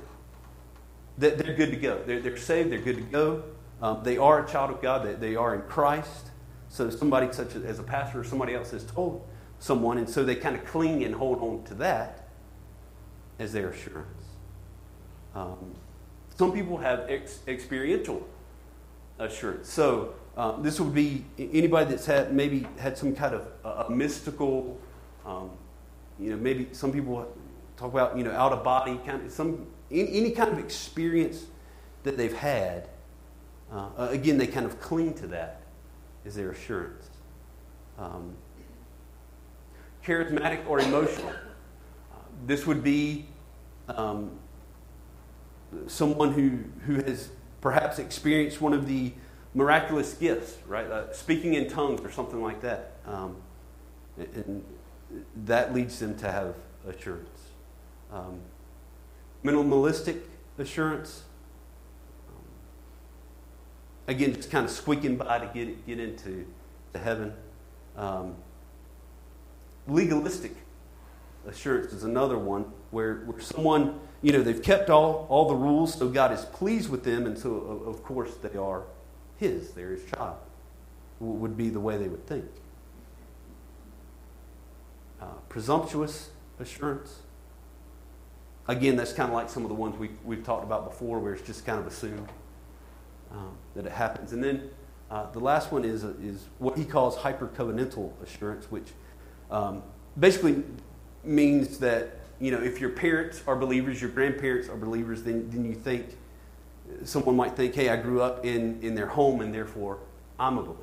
that 1.18 1.38
they're 1.38 1.54
good 1.54 1.70
to 1.70 1.76
go. 1.76 2.02
They're, 2.04 2.20
they're 2.20 2.36
saved, 2.36 2.72
they're 2.72 2.78
good 2.78 2.96
to 2.96 3.02
go. 3.02 3.42
Um, 3.80 4.00
they 4.02 4.16
are 4.16 4.44
a 4.44 4.48
child 4.48 4.70
of 4.70 4.82
God, 4.82 5.04
they, 5.04 5.14
they 5.14 5.36
are 5.36 5.54
in 5.54 5.62
Christ. 5.62 6.30
So 6.68 6.90
somebody, 6.90 7.32
such 7.32 7.54
as, 7.54 7.64
as 7.64 7.78
a 7.78 7.82
pastor 7.82 8.20
or 8.20 8.24
somebody 8.24 8.54
else, 8.54 8.70
has 8.70 8.84
told 8.84 9.26
someone, 9.58 9.98
and 9.98 10.08
so 10.08 10.24
they 10.24 10.34
kind 10.34 10.56
of 10.56 10.64
cling 10.64 11.04
and 11.04 11.14
hold 11.14 11.40
on 11.40 11.64
to 11.64 11.74
that 11.74 12.28
as 13.38 13.52
their 13.52 13.68
assurance. 13.70 14.25
Um, 15.36 15.74
some 16.34 16.52
people 16.52 16.78
have 16.78 17.10
ex- 17.10 17.40
experiential 17.46 18.26
assurance. 19.18 19.70
So 19.70 20.14
uh, 20.36 20.60
this 20.62 20.80
would 20.80 20.94
be 20.94 21.24
anybody 21.38 21.90
that's 21.90 22.06
had 22.06 22.32
maybe 22.32 22.66
had 22.78 22.96
some 22.96 23.14
kind 23.14 23.34
of 23.34 23.90
mystical, 23.90 24.80
um, 25.26 25.50
you 26.18 26.30
know, 26.30 26.36
maybe 26.36 26.68
some 26.72 26.90
people 26.90 27.30
talk 27.76 27.92
about 27.92 28.16
you 28.16 28.24
know 28.24 28.32
out 28.32 28.52
of 28.52 28.64
body 28.64 28.98
kind 29.04 29.26
of 29.26 29.30
some 29.30 29.66
any, 29.90 30.16
any 30.16 30.30
kind 30.30 30.50
of 30.50 30.58
experience 30.58 31.44
that 32.02 32.16
they've 32.16 32.36
had. 32.36 32.88
Uh, 33.70 34.08
again, 34.10 34.38
they 34.38 34.46
kind 34.46 34.64
of 34.64 34.80
cling 34.80 35.12
to 35.12 35.26
that 35.26 35.60
as 36.24 36.34
their 36.34 36.50
assurance. 36.50 37.10
Um, 37.98 38.34
charismatic 40.04 40.66
or 40.68 40.80
emotional. 40.80 41.30
Uh, 41.30 42.18
this 42.46 42.66
would 42.66 42.82
be 42.82 43.26
um, 43.88 44.30
someone 45.86 46.32
who, 46.32 46.58
who 46.86 47.02
has 47.02 47.30
perhaps 47.60 47.98
experienced 47.98 48.60
one 48.60 48.72
of 48.72 48.86
the 48.86 49.12
miraculous 49.54 50.14
gifts, 50.14 50.56
right? 50.66 50.86
Uh, 50.86 51.12
speaking 51.12 51.54
in 51.54 51.68
tongues 51.68 52.00
or 52.02 52.10
something 52.10 52.42
like 52.42 52.60
that. 52.60 52.92
Um, 53.06 53.36
and 54.18 54.64
that 55.44 55.74
leads 55.74 55.98
them 55.98 56.16
to 56.18 56.30
have 56.30 56.54
assurance. 56.86 57.40
Um, 58.12 58.40
minimalistic 59.44 60.20
assurance. 60.58 61.22
Um, 62.28 62.44
again, 64.06 64.34
just 64.34 64.50
kind 64.50 64.64
of 64.64 64.70
squeaking 64.70 65.16
by 65.16 65.38
to 65.38 65.46
get, 65.46 65.86
get 65.86 66.00
into 66.00 66.46
to 66.92 66.98
heaven. 66.98 67.34
Um, 67.96 68.34
legalistic 69.86 70.54
assurance 71.46 71.92
is 71.92 72.04
another 72.04 72.38
one 72.38 72.66
where, 72.90 73.16
where 73.26 73.40
someone 73.40 73.98
you 74.22 74.32
know, 74.32 74.42
they've 74.42 74.62
kept 74.62 74.90
all, 74.90 75.26
all 75.28 75.48
the 75.48 75.54
rules, 75.54 75.94
so 75.94 76.08
God 76.08 76.32
is 76.32 76.44
pleased 76.46 76.90
with 76.90 77.04
them, 77.04 77.26
and 77.26 77.38
so, 77.38 77.82
of 77.86 78.02
course, 78.02 78.34
they 78.36 78.58
are 78.58 78.84
His. 79.36 79.70
They're 79.70 79.90
His 79.90 80.04
child, 80.06 80.38
would 81.20 81.56
be 81.56 81.68
the 81.68 81.80
way 81.80 81.96
they 81.96 82.08
would 82.08 82.26
think. 82.26 82.46
Uh, 85.20 85.26
presumptuous 85.48 86.30
assurance. 86.58 87.20
Again, 88.68 88.96
that's 88.96 89.12
kind 89.12 89.28
of 89.28 89.34
like 89.34 89.48
some 89.48 89.62
of 89.62 89.68
the 89.68 89.74
ones 89.74 89.96
we, 89.96 90.10
we've 90.24 90.42
talked 90.42 90.64
about 90.64 90.90
before, 90.90 91.20
where 91.20 91.34
it's 91.34 91.46
just 91.46 91.64
kind 91.64 91.78
of 91.78 91.86
assumed 91.86 92.28
um, 93.30 93.56
that 93.74 93.86
it 93.86 93.92
happens. 93.92 94.32
And 94.32 94.42
then 94.42 94.70
uh, 95.10 95.30
the 95.30 95.38
last 95.40 95.70
one 95.70 95.84
is, 95.84 96.02
is 96.02 96.46
what 96.58 96.76
he 96.76 96.84
calls 96.84 97.16
hyper 97.16 97.46
covenantal 97.46 98.10
assurance, 98.22 98.70
which 98.70 98.88
um, 99.50 99.82
basically 100.18 100.64
means 101.26 101.78
that 101.78 102.16
you 102.38 102.50
know, 102.50 102.62
if 102.62 102.80
your 102.80 102.90
parents 102.90 103.42
are 103.46 103.56
believers, 103.56 104.00
your 104.00 104.10
grandparents 104.10 104.68
are 104.68 104.76
believers, 104.76 105.22
then, 105.22 105.48
then 105.50 105.64
you 105.64 105.74
think, 105.74 106.16
someone 107.04 107.36
might 107.36 107.56
think, 107.56 107.74
hey, 107.74 107.88
I 107.88 107.96
grew 107.96 108.20
up 108.20 108.44
in, 108.44 108.80
in 108.82 108.94
their 108.94 109.06
home 109.06 109.40
and 109.40 109.52
therefore 109.52 109.98
I'm 110.38 110.58
a 110.58 110.62
believer 110.62 110.82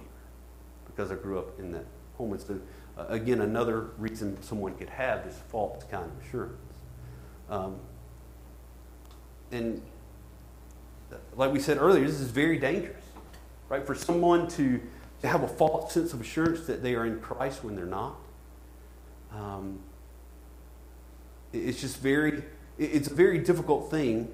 because 0.85 1.11
I 1.11 1.15
grew 1.15 1.39
up 1.39 1.59
in 1.59 1.71
that 1.71 1.85
home. 2.17 2.37
So, 2.39 2.59
uh, 2.97 3.05
again, 3.09 3.41
another 3.41 3.91
reason 3.97 4.41
someone 4.41 4.75
could 4.75 4.89
have 4.89 5.23
this 5.23 5.39
false 5.49 5.83
kind 5.85 6.05
of 6.05 6.25
assurance. 6.25 6.61
Um, 7.49 7.75
and 9.51 9.81
like 11.35 11.51
we 11.51 11.59
said 11.59 11.77
earlier, 11.77 12.05
this 12.05 12.19
is 12.19 12.31
very 12.31 12.57
dangerous, 12.57 13.03
right? 13.69 13.85
For 13.85 13.95
someone 13.95 14.47
to, 14.49 14.81
to 15.21 15.27
have 15.27 15.43
a 15.43 15.47
false 15.47 15.93
sense 15.93 16.13
of 16.13 16.21
assurance 16.21 16.65
that 16.65 16.81
they 16.81 16.95
are 16.95 17.05
in 17.05 17.19
Christ 17.19 17.63
when 17.63 17.75
they're 17.75 17.85
not. 17.85 18.15
Um, 19.31 19.79
it's 21.53 21.79
just 21.79 21.99
very, 21.99 22.43
it's 22.77 23.07
a 23.07 23.13
very 23.13 23.37
difficult 23.37 23.89
thing 23.91 24.33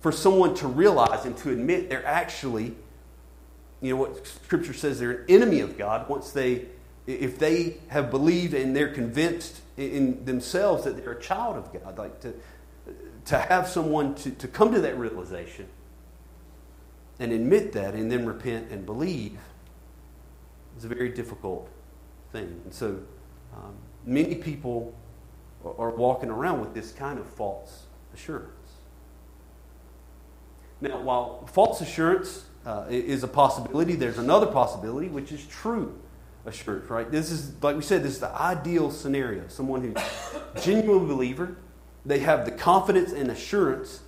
for 0.00 0.12
someone 0.12 0.54
to 0.56 0.68
realize 0.68 1.24
and 1.24 1.36
to 1.38 1.50
admit 1.50 1.88
they're 1.88 2.06
actually, 2.06 2.74
you 3.80 3.94
know, 3.94 3.96
what 3.96 4.26
Scripture 4.26 4.72
says 4.72 4.98
they're 4.98 5.22
an 5.22 5.24
enemy 5.28 5.60
of 5.60 5.78
God 5.78 6.08
once 6.08 6.32
they, 6.32 6.66
if 7.06 7.38
they 7.38 7.78
have 7.88 8.10
believed 8.10 8.52
and 8.52 8.76
they're 8.76 8.92
convinced 8.92 9.60
in 9.76 10.24
themselves 10.24 10.84
that 10.84 10.96
they're 10.96 11.12
a 11.12 11.20
child 11.20 11.56
of 11.56 11.72
God. 11.72 11.98
Like 11.98 12.20
to, 12.20 12.34
to 13.26 13.38
have 13.38 13.68
someone 13.68 14.14
to, 14.16 14.30
to 14.32 14.48
come 14.48 14.72
to 14.74 14.80
that 14.80 14.98
realization 14.98 15.68
and 17.18 17.32
admit 17.32 17.72
that 17.72 17.94
and 17.94 18.10
then 18.10 18.26
repent 18.26 18.70
and 18.70 18.84
believe 18.84 19.38
is 20.76 20.84
a 20.84 20.88
very 20.88 21.10
difficult 21.10 21.68
thing. 22.32 22.60
And 22.64 22.74
so 22.74 22.98
um, 23.54 23.74
many 24.04 24.34
people 24.34 24.94
are 25.64 25.90
walking 25.90 26.30
around 26.30 26.60
with 26.60 26.74
this 26.74 26.92
kind 26.92 27.18
of 27.18 27.26
false 27.26 27.84
assurance. 28.14 28.48
Now, 30.80 31.00
while 31.00 31.46
false 31.46 31.80
assurance 31.80 32.44
uh, 32.66 32.86
is 32.88 33.22
a 33.22 33.28
possibility, 33.28 33.94
there's 33.94 34.18
another 34.18 34.46
possibility, 34.46 35.08
which 35.08 35.30
is 35.30 35.46
true 35.46 35.96
assurance, 36.44 36.90
right? 36.90 37.10
This 37.10 37.30
is, 37.30 37.52
like 37.62 37.76
we 37.76 37.82
said, 37.82 38.02
this 38.02 38.14
is 38.14 38.20
the 38.20 38.30
ideal 38.30 38.90
scenario. 38.90 39.46
Someone 39.48 39.82
who's 39.82 40.64
genuine 40.64 41.06
believer, 41.06 41.56
they 42.04 42.18
have 42.20 42.44
the 42.44 42.50
confidence 42.50 43.12
and 43.12 43.30
assurance 43.30 44.00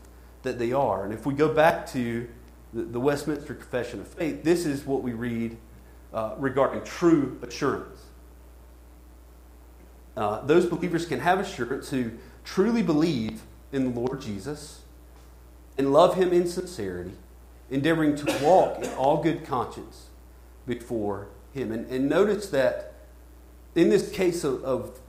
that 0.42 0.58
they 0.58 0.73
are. 0.73 1.04
And 1.04 1.14
if 1.14 1.26
we 1.26 1.34
go 1.34 1.52
back 1.52 1.87
to 1.92 2.28
the, 2.73 2.82
the 2.82 3.00
Westminster 3.00 3.54
Confession 3.54 4.00
of 4.00 4.08
Faith, 4.08 4.42
this 4.42 4.66
is 4.66 4.84
what 4.84 5.02
we 5.02 5.12
read 5.12 5.56
uh, 6.12 6.34
regarding 6.38 6.82
true 6.82 7.38
assurance. 7.42 8.03
Uh, 10.16 10.40
those 10.42 10.66
believers 10.66 11.06
can 11.06 11.21
have 11.21 11.40
assurance 11.40 11.90
who 11.90 12.12
truly 12.44 12.83
believe 12.83 13.42
in 13.73 13.92
the 13.92 14.00
Lord 14.00 14.21
Jesus 14.21 14.83
and 15.76 15.92
love 15.92 16.14
him 16.14 16.33
in 16.33 16.47
sincerity, 16.47 17.14
endeavoring 17.71 18.14
to 18.16 18.38
walk 18.44 18.78
in 18.83 18.90
all 18.94 19.23
good 19.23 19.44
conscience 19.44 20.06
before 20.66 21.28
him. 21.52 21.73
And, 21.73 21.87
and 21.90 22.09
notice 22.09 22.49
that 22.50 22.94
in 23.75 23.90
this 23.90 24.11
case 24.11 24.44
of, 24.44 24.62
of 24.62 25.00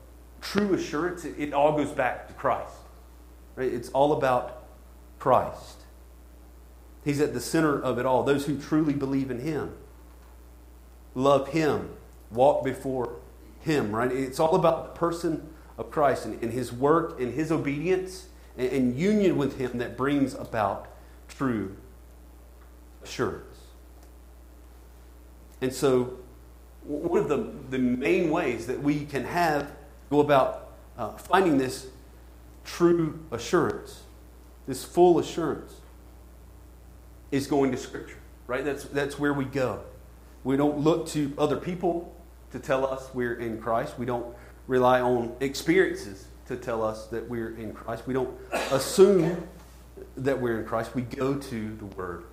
true 0.41 0.73
assurance, 0.73 1.23
it, 1.23 1.35
it, 1.37 1.53
all 1.53 1.77
goes 1.77 1.91
back 1.91 2.27
to 2.27 2.33
Christ. 2.33 2.73
Right? 3.55 3.71
It's 3.71 3.89
all 3.89 4.13
about 4.13 4.63
Christ. 5.19 5.83
He's 7.03 7.21
at 7.21 7.33
the 7.33 7.39
center 7.39 7.79
of 7.79 7.99
it 7.99 8.05
all. 8.07 8.23
Those 8.23 8.47
who 8.47 8.57
truly 8.59 8.93
believe 8.93 9.29
in 9.29 9.39
him, 9.39 9.75
love 11.13 11.49
him, 11.49 11.89
walk 12.31 12.63
before 12.63 13.17
him, 13.65 13.93
right? 13.93 14.11
It's 14.11 14.39
all 14.39 14.55
about 14.55 14.93
the 14.93 14.99
person 14.99 15.49
of 15.77 15.89
Christ 15.89 16.25
and, 16.25 16.41
and 16.41 16.53
his 16.53 16.71
work 16.71 17.19
and 17.19 17.33
his 17.33 17.51
obedience 17.51 18.27
and, 18.57 18.71
and 18.71 18.97
union 18.97 19.37
with 19.37 19.57
him 19.57 19.79
that 19.79 19.97
brings 19.97 20.35
about 20.35 20.87
true 21.27 21.75
assurance. 23.03 23.57
And 25.61 25.73
so, 25.73 26.19
one 26.83 27.19
of 27.19 27.27
the, 27.27 27.49
the 27.71 27.79
main 27.79 28.29
ways 28.29 28.67
that 28.67 28.79
we 28.79 29.05
can 29.05 29.23
have, 29.23 29.71
go 30.11 30.19
about 30.19 30.69
uh, 30.95 31.13
finding 31.13 31.57
this 31.57 31.87
true 32.63 33.19
assurance, 33.31 34.03
this 34.67 34.83
full 34.83 35.17
assurance, 35.17 35.81
is 37.31 37.47
going 37.47 37.71
to 37.71 37.77
Scripture, 37.77 38.19
right? 38.45 38.63
That's, 38.63 38.83
that's 38.83 39.17
where 39.17 39.33
we 39.33 39.45
go. 39.45 39.81
We 40.43 40.55
don't 40.55 40.77
look 40.77 41.07
to 41.09 41.33
other 41.39 41.57
people 41.57 42.14
to 42.55 42.59
tell 42.61 42.85
us 42.85 43.09
we're 43.13 43.35
in 43.35 43.59
Christ. 43.59 43.99
We 43.99 44.05
don't 44.05 44.33
rely 44.67 45.01
on 45.01 45.35
experiences 45.41 46.27
to 46.47 46.55
tell 46.55 46.85
us 46.85 47.07
that 47.07 47.27
we're 47.27 47.53
in 47.57 47.73
Christ. 47.73 48.07
We 48.07 48.13
don't 48.13 48.33
assume 48.71 49.45
that 50.15 50.39
we're 50.39 50.61
in 50.61 50.65
Christ. 50.65 50.95
We 50.95 51.01
go 51.01 51.35
to 51.35 51.75
the 51.75 51.85
Word 51.85 52.23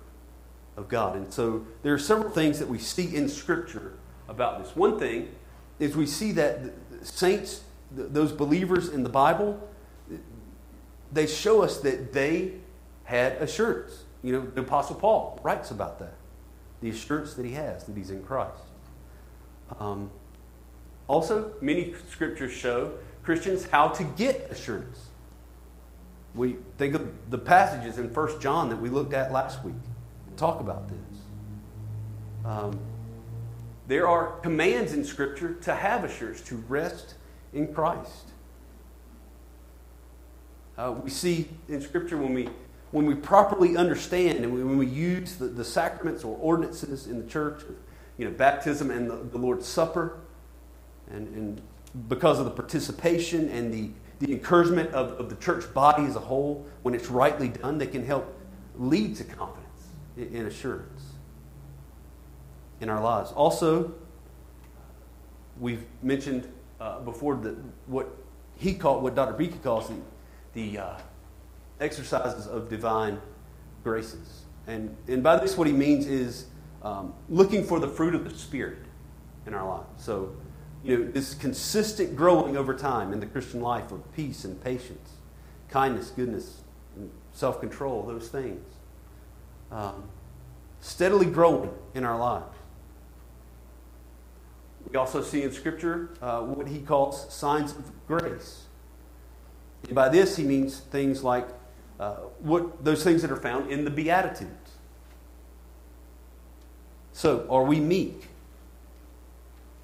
of 0.77 0.87
God. 0.87 1.17
And 1.17 1.31
so 1.33 1.67
there 1.81 1.93
are 1.93 1.99
several 1.99 2.29
things 2.29 2.57
that 2.59 2.69
we 2.69 2.79
see 2.79 3.13
in 3.13 3.27
Scripture 3.27 3.95
about 4.29 4.63
this. 4.63 4.73
One 4.77 4.97
thing 4.97 5.27
is 5.77 5.97
we 5.97 6.05
see 6.05 6.31
that 6.31 6.61
saints, 7.01 7.63
those 7.91 8.31
believers 8.31 8.87
in 8.87 9.03
the 9.03 9.09
Bible, 9.09 9.59
they 11.11 11.27
show 11.27 11.61
us 11.61 11.79
that 11.81 12.13
they 12.13 12.53
had 13.03 13.33
assurance. 13.33 14.05
You 14.21 14.31
know, 14.31 14.41
the 14.45 14.61
Apostle 14.61 14.95
Paul 14.95 15.41
writes 15.43 15.69
about 15.69 15.99
that 15.99 16.13
the 16.79 16.89
assurance 16.89 17.33
that 17.33 17.45
he 17.45 17.53
has 17.53 17.83
that 17.85 17.97
he's 17.97 18.09
in 18.09 18.23
Christ. 18.23 18.61
Um, 19.79 20.09
also, 21.07 21.53
many 21.61 21.93
scriptures 22.11 22.51
show 22.51 22.93
Christians 23.23 23.67
how 23.67 23.89
to 23.89 24.03
get 24.03 24.49
assurance. 24.51 25.09
We 26.35 26.57
think 26.77 26.95
of 26.95 27.29
the 27.29 27.37
passages 27.37 27.97
in 27.97 28.13
1 28.13 28.39
John 28.39 28.69
that 28.69 28.77
we 28.77 28.89
looked 28.89 29.13
at 29.13 29.31
last 29.31 29.63
week. 29.63 29.75
Talk 30.35 30.59
about 30.59 30.89
this. 30.89 30.97
Um, 32.45 32.79
there 33.87 34.07
are 34.07 34.39
commands 34.39 34.93
in 34.93 35.03
Scripture 35.03 35.53
to 35.55 35.75
have 35.75 36.03
assurance, 36.03 36.41
to 36.41 36.55
rest 36.67 37.15
in 37.53 37.73
Christ. 37.73 38.29
Uh, 40.77 40.95
we 41.03 41.09
see 41.09 41.49
in 41.69 41.81
Scripture 41.81 42.17
when 42.17 42.33
we, 42.33 42.49
when 42.91 43.05
we 43.05 43.13
properly 43.13 43.77
understand 43.77 44.43
and 44.43 44.53
when 44.53 44.77
we 44.77 44.87
use 44.87 45.35
the, 45.35 45.45
the 45.45 45.63
sacraments 45.63 46.23
or 46.23 46.37
ordinances 46.39 47.07
in 47.07 47.23
the 47.23 47.29
church, 47.29 47.61
you 48.17 48.25
know, 48.25 48.31
baptism 48.31 48.91
and 48.91 49.09
the, 49.09 49.15
the 49.15 49.37
Lord's 49.37 49.65
Supper, 49.65 50.19
and, 51.09 51.27
and 51.35 51.61
because 52.09 52.39
of 52.39 52.45
the 52.45 52.51
participation 52.51 53.49
and 53.49 53.73
the, 53.73 53.89
the 54.19 54.31
encouragement 54.31 54.91
of, 54.91 55.19
of 55.19 55.29
the 55.29 55.35
church 55.35 55.71
body 55.73 56.05
as 56.05 56.15
a 56.15 56.19
whole, 56.19 56.65
when 56.81 56.93
it's 56.93 57.09
rightly 57.09 57.49
done, 57.49 57.77
they 57.77 57.87
can 57.87 58.05
help 58.05 58.35
lead 58.75 59.15
to 59.17 59.23
confidence 59.23 59.87
and 60.17 60.47
assurance 60.47 61.03
in 62.81 62.89
our 62.89 63.01
lives. 63.01 63.31
Also, 63.31 63.93
we've 65.59 65.85
mentioned 66.01 66.51
uh, 66.79 66.99
before 67.01 67.35
that 67.37 67.55
what 67.87 68.09
he 68.57 68.73
called, 68.73 69.03
what 69.03 69.15
Dr. 69.15 69.33
Beeke 69.33 69.63
calls 69.63 69.87
the, 69.87 69.95
the 70.53 70.79
uh, 70.79 70.97
exercises 71.79 72.47
of 72.47 72.69
divine 72.69 73.21
graces. 73.83 74.43
And, 74.67 74.95
and 75.07 75.21
by 75.21 75.37
this, 75.37 75.57
what 75.57 75.67
he 75.67 75.73
means 75.73 76.07
is 76.07 76.45
um, 76.83 77.13
looking 77.29 77.63
for 77.63 77.79
the 77.79 77.87
fruit 77.87 78.15
of 78.15 78.23
the 78.23 78.35
Spirit 78.37 78.79
in 79.45 79.53
our 79.53 79.67
lives. 79.67 80.03
So, 80.03 80.35
you 80.83 80.97
know, 80.97 81.11
this 81.11 81.33
consistent 81.33 82.15
growing 82.15 82.57
over 82.57 82.73
time 82.75 83.13
in 83.13 83.19
the 83.19 83.25
Christian 83.25 83.61
life 83.61 83.91
of 83.91 84.13
peace 84.15 84.43
and 84.43 84.61
patience, 84.63 85.11
kindness, 85.69 86.11
goodness, 86.11 86.61
and 86.95 87.09
self 87.31 87.59
control, 87.59 88.03
those 88.03 88.27
things. 88.27 88.65
Um, 89.71 90.03
steadily 90.81 91.25
growing 91.25 91.71
in 91.93 92.03
our 92.03 92.19
lives. 92.19 92.57
We 94.91 94.97
also 94.97 95.21
see 95.21 95.43
in 95.43 95.51
Scripture 95.51 96.09
uh, 96.21 96.41
what 96.41 96.67
he 96.67 96.79
calls 96.79 97.33
signs 97.33 97.71
of 97.71 97.89
grace. 98.05 98.65
And 99.83 99.95
by 99.95 100.09
this, 100.09 100.35
he 100.35 100.43
means 100.43 100.79
things 100.79 101.23
like 101.23 101.47
uh, 101.99 102.15
what 102.39 102.83
those 102.83 103.03
things 103.03 103.21
that 103.21 103.31
are 103.31 103.37
found 103.37 103.71
in 103.71 103.85
the 103.85 103.89
Beatitudes. 103.89 104.62
So, 107.13 107.45
are 107.49 107.63
we 107.63 107.79
meek? 107.79 108.27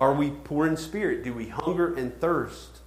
Are 0.02 0.14
we 0.14 0.32
poor 0.32 0.66
in 0.66 0.76
spirit? 0.78 1.24
Do 1.24 1.34
we 1.34 1.48
hunger 1.48 1.94
and 1.94 2.20
thirst 2.20 2.80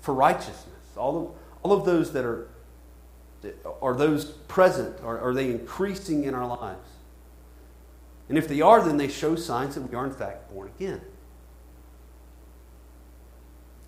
for 0.00 0.14
righteousness? 0.14 0.66
All 0.96 1.16
of, 1.16 1.30
all 1.62 1.72
of 1.72 1.86
those 1.86 2.12
that 2.12 2.24
are, 2.24 2.48
are 3.80 3.94
those 3.94 4.26
present? 4.26 5.00
Are, 5.02 5.18
are 5.18 5.34
they 5.34 5.50
increasing 5.50 6.24
in 6.24 6.34
our 6.34 6.46
lives? 6.46 6.88
And 8.28 8.36
if 8.36 8.48
they 8.48 8.60
are, 8.60 8.82
then 8.82 8.96
they 8.96 9.08
show 9.08 9.34
signs 9.34 9.76
that 9.76 9.82
we 9.82 9.96
are, 9.96 10.04
in 10.04 10.12
fact, 10.12 10.52
born 10.52 10.70
again. 10.76 11.00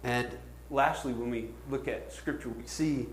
And 0.04 0.28
lastly, 0.70 1.12
when 1.12 1.28
we 1.28 1.48
look 1.68 1.88
at 1.88 2.12
Scripture, 2.12 2.48
we 2.48 2.66
see 2.66 3.06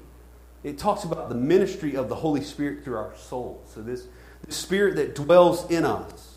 it 0.64 0.78
talks 0.78 1.04
about 1.04 1.30
the 1.30 1.36
ministry 1.36 1.96
of 1.96 2.10
the 2.10 2.16
Holy 2.16 2.42
Spirit 2.42 2.84
through 2.84 2.98
our 2.98 3.16
souls. 3.18 3.70
So, 3.74 3.82
this, 3.82 4.08
this 4.46 4.56
Spirit 4.56 4.96
that 4.96 5.16
dwells 5.16 5.70
in 5.70 5.84
us 5.84 6.35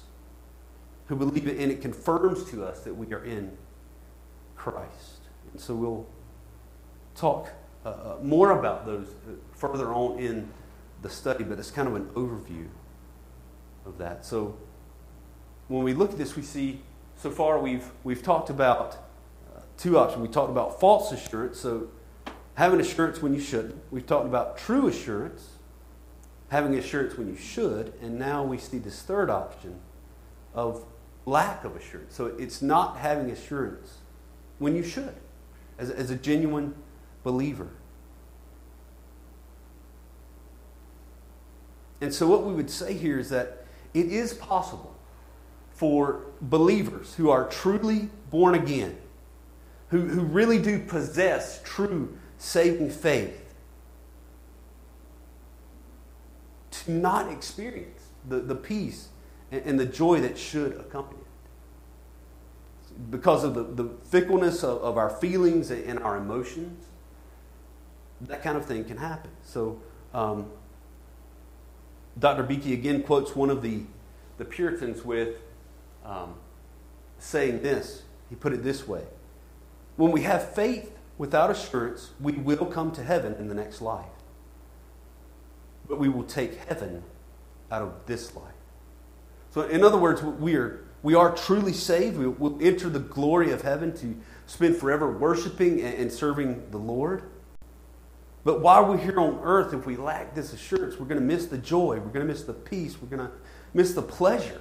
who 1.08 1.16
believe 1.16 1.48
it, 1.48 1.58
and 1.58 1.72
it 1.72 1.80
confirms 1.80 2.44
to 2.50 2.64
us 2.64 2.80
that 2.80 2.94
we 2.94 3.12
are 3.12 3.24
in 3.24 3.56
Christ. 4.56 5.22
And 5.52 5.60
so 5.60 5.74
we'll 5.74 6.06
talk 7.14 7.48
uh, 7.84 7.88
uh, 7.88 8.16
more 8.22 8.58
about 8.58 8.84
those 8.84 9.08
uh, 9.08 9.32
further 9.52 9.92
on 9.92 10.18
in 10.18 10.48
the 11.02 11.08
study, 11.08 11.44
but 11.44 11.58
it's 11.58 11.70
kind 11.70 11.88
of 11.88 11.94
an 11.94 12.06
overview 12.10 12.66
of 13.86 13.96
that. 13.98 14.26
So 14.26 14.56
when 15.68 15.82
we 15.82 15.94
look 15.94 16.12
at 16.12 16.18
this, 16.18 16.36
we 16.36 16.42
see 16.42 16.82
so 17.16 17.30
far 17.30 17.58
we've, 17.58 17.90
we've 18.04 18.22
talked 18.22 18.50
about 18.50 18.96
uh, 19.56 19.60
two 19.78 19.98
options. 19.98 20.20
We 20.20 20.28
talked 20.28 20.50
about 20.50 20.78
false 20.78 21.10
assurance, 21.10 21.58
so 21.58 21.88
having 22.54 22.80
assurance 22.80 23.22
when 23.22 23.32
you 23.32 23.40
shouldn't. 23.40 23.76
We've 23.90 24.06
talked 24.06 24.26
about 24.26 24.58
true 24.58 24.88
assurance, 24.88 25.48
having 26.50 26.74
assurance 26.74 27.16
when 27.16 27.28
you 27.28 27.36
should, 27.36 27.94
and 28.02 28.18
now 28.18 28.44
we 28.44 28.58
see 28.58 28.78
this 28.78 29.00
third 29.00 29.30
option 29.30 29.80
of 30.54 30.84
lack 31.28 31.64
of 31.64 31.76
assurance. 31.76 32.14
So 32.14 32.26
it's 32.26 32.62
not 32.62 32.96
having 32.96 33.30
assurance 33.30 33.98
when 34.58 34.74
you 34.74 34.82
should, 34.82 35.14
as, 35.78 35.90
as 35.90 36.10
a 36.10 36.16
genuine 36.16 36.74
believer. 37.22 37.68
And 42.00 42.14
so, 42.14 42.28
what 42.28 42.44
we 42.44 42.52
would 42.52 42.70
say 42.70 42.94
here 42.94 43.18
is 43.18 43.30
that 43.30 43.64
it 43.92 44.06
is 44.06 44.32
possible 44.34 44.94
for 45.72 46.26
believers 46.40 47.14
who 47.14 47.30
are 47.30 47.48
truly 47.48 48.08
born 48.30 48.54
again, 48.54 48.96
who, 49.88 50.06
who 50.06 50.22
really 50.22 50.60
do 50.60 50.78
possess 50.78 51.60
true 51.64 52.16
saving 52.36 52.90
faith, 52.90 53.54
to 56.70 56.92
not 56.92 57.32
experience 57.32 58.08
the, 58.28 58.38
the 58.38 58.54
peace 58.54 59.08
and, 59.50 59.80
the 59.80 59.86
joy 59.86 60.20
that 60.20 60.38
should 60.38 60.72
accompany 60.72 61.20
it. 61.20 61.26
Because 63.10 63.44
of 63.44 63.54
the, 63.54 63.62
the 63.62 63.90
fickleness 64.04 64.62
of, 64.62 64.82
of 64.82 64.98
our 64.98 65.08
feelings 65.08 65.70
and 65.70 65.98
our 66.00 66.16
emotions, 66.16 66.84
that 68.22 68.42
kind 68.42 68.56
of 68.56 68.66
thing 68.66 68.84
can 68.84 68.96
happen. 68.96 69.30
So, 69.44 69.80
um, 70.12 70.50
Dr. 72.18 72.42
Beeke 72.42 72.66
again 72.66 73.02
quotes 73.02 73.36
one 73.36 73.50
of 73.50 73.62
the, 73.62 73.82
the 74.38 74.44
Puritans 74.44 75.04
with 75.04 75.36
um, 76.04 76.34
saying 77.18 77.62
this. 77.62 78.02
He 78.28 78.34
put 78.34 78.52
it 78.52 78.62
this 78.62 78.86
way 78.86 79.04
When 79.96 80.10
we 80.10 80.22
have 80.22 80.54
faith 80.54 80.98
without 81.16 81.50
assurance, 81.50 82.10
we 82.20 82.32
will 82.32 82.66
come 82.66 82.90
to 82.92 83.02
heaven 83.02 83.34
in 83.34 83.48
the 83.48 83.54
next 83.54 83.80
life. 83.80 84.06
But 85.88 85.98
we 85.98 86.08
will 86.08 86.24
take 86.24 86.56
heaven 86.64 87.02
out 87.70 87.82
of 87.82 87.94
this 88.06 88.34
life. 88.34 88.57
So, 89.50 89.62
in 89.62 89.82
other 89.82 89.98
words, 89.98 90.22
we 90.22 90.56
are, 90.56 90.84
we 91.02 91.14
are 91.14 91.34
truly 91.34 91.72
saved. 91.72 92.18
We 92.18 92.28
will 92.28 92.58
enter 92.60 92.88
the 92.88 92.98
glory 92.98 93.50
of 93.50 93.62
heaven 93.62 93.96
to 93.98 94.16
spend 94.46 94.76
forever 94.76 95.10
worshiping 95.10 95.80
and 95.80 96.12
serving 96.12 96.70
the 96.70 96.78
Lord. 96.78 97.22
But 98.44 98.60
while 98.60 98.86
we're 98.86 98.98
here 98.98 99.18
on 99.18 99.40
earth, 99.42 99.74
if 99.74 99.84
we 99.84 99.96
lack 99.96 100.34
this 100.34 100.52
assurance, 100.52 100.98
we're 100.98 101.06
going 101.06 101.20
to 101.20 101.26
miss 101.26 101.46
the 101.46 101.58
joy, 101.58 101.96
we're 101.96 102.12
going 102.12 102.26
to 102.26 102.32
miss 102.32 102.44
the 102.44 102.54
peace, 102.54 102.96
we're 103.00 103.14
going 103.14 103.28
to 103.28 103.34
miss 103.74 103.92
the 103.92 104.02
pleasure 104.02 104.60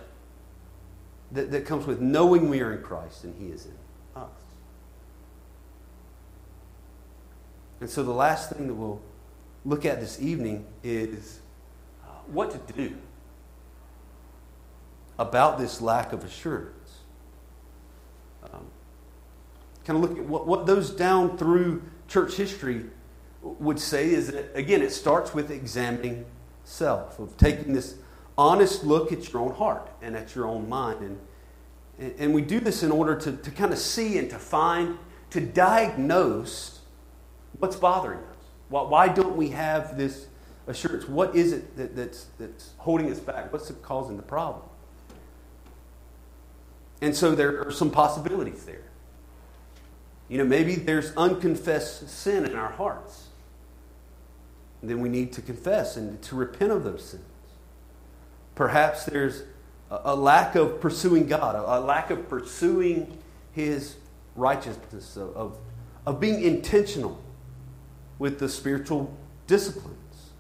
that, 1.32 1.52
that 1.52 1.66
comes 1.66 1.86
with 1.86 2.02
knowing 2.02 2.50
we 2.50 2.62
are 2.62 2.74
in 2.74 2.82
Christ 2.82 3.24
and 3.24 3.36
He 3.40 3.48
is 3.48 3.66
in 3.66 4.22
us. 4.22 4.30
And 7.80 7.90
so 7.90 8.04
the 8.04 8.12
last 8.12 8.52
thing 8.52 8.68
that 8.68 8.74
we'll 8.74 9.02
look 9.64 9.86
at 9.86 10.00
this 10.00 10.22
evening 10.22 10.66
is 10.84 11.40
uh, 12.04 12.10
what 12.28 12.52
to 12.68 12.74
do 12.74 12.98
about 15.20 15.58
this 15.58 15.82
lack 15.82 16.14
of 16.14 16.24
assurance. 16.24 17.00
Um, 18.44 18.66
kind 19.86 20.04
of 20.04 20.10
look 20.10 20.20
at 20.20 20.26
what, 20.26 20.48
what 20.48 20.66
those 20.66 20.92
down 20.92 21.38
through 21.38 21.84
church 22.08 22.36
history 22.36 22.86
would 23.42 23.80
say 23.80 24.10
is 24.10 24.32
that, 24.32 24.52
again, 24.56 24.82
it 24.82 24.92
starts 24.92 25.34
with 25.34 25.52
examining 25.52 26.26
self, 26.64 27.20
of 27.20 27.38
taking 27.38 27.74
this 27.74 27.96
honest 28.38 28.84
look 28.84 29.12
at 29.12 29.32
your 29.32 29.42
own 29.42 29.54
heart 29.54 29.90
and 30.02 30.16
at 30.16 30.36
your 30.36 30.46
own 30.46 30.68
mind. 30.68 31.18
And, 32.00 32.14
and 32.20 32.34
we 32.34 32.42
do 32.42 32.60
this 32.60 32.84
in 32.84 32.92
order 32.92 33.16
to, 33.16 33.32
to 33.32 33.52
kind 33.52 33.72
of 33.72 33.80
see 33.80 34.18
and 34.18 34.30
to 34.30 34.38
find, 34.38 34.98
to 35.32 35.42
diagnose 35.42 36.82
what's 37.60 37.76
bothering 37.76 38.20
us. 38.20 38.36
Why, 38.70 38.84
why 38.84 39.08
don't 39.08 39.36
we 39.36 39.50
have 39.50 39.98
this 39.98 40.28
assurance? 40.68 41.08
What 41.08 41.36
is 41.36 41.54
it 41.54 41.76
that, 41.78 41.96
that's, 41.96 42.28
that's 42.38 42.72
holding 42.78 43.12
us 43.12 43.20
back? 43.20 43.52
What's 43.52 43.72
causing 43.82 44.18
the 44.18 44.24
problem? 44.24 44.64
And 47.02 47.16
so 47.16 47.36
there 47.36 47.68
are 47.68 47.72
some 47.72 47.92
possibilities 47.92 48.64
there. 48.66 48.84
You 50.30 50.38
know, 50.38 50.46
maybe 50.46 50.76
there's 50.76 51.16
unconfessed 51.16 52.10
sin 52.10 52.46
in 52.46 52.56
our 52.56 52.72
hearts. 52.72 53.28
And 54.82 54.90
then 54.90 55.00
we 55.00 55.10
need 55.10 55.32
to 55.34 55.42
confess 55.42 55.98
and 55.98 56.22
to 56.24 56.36
repent 56.36 56.72
of 56.72 56.84
those 56.84 57.04
sins. 57.04 57.24
Perhaps 58.56 59.06
there's 59.06 59.44
a, 59.90 60.16
lack 60.16 60.56
of 60.56 60.82
pursuing 60.82 61.28
God, 61.28 61.56
a, 61.56 61.80
lack 61.80 62.10
of 62.10 62.28
pursuing 62.28 63.18
His 63.54 63.96
righteousness, 64.36 65.16
of, 65.16 65.36
of, 65.36 65.58
of 66.06 66.20
being 66.20 66.44
intentional 66.44 67.22
with 68.20 68.40
the 68.40 68.50
spiritual 68.50 69.16
disciplines, 69.46 70.32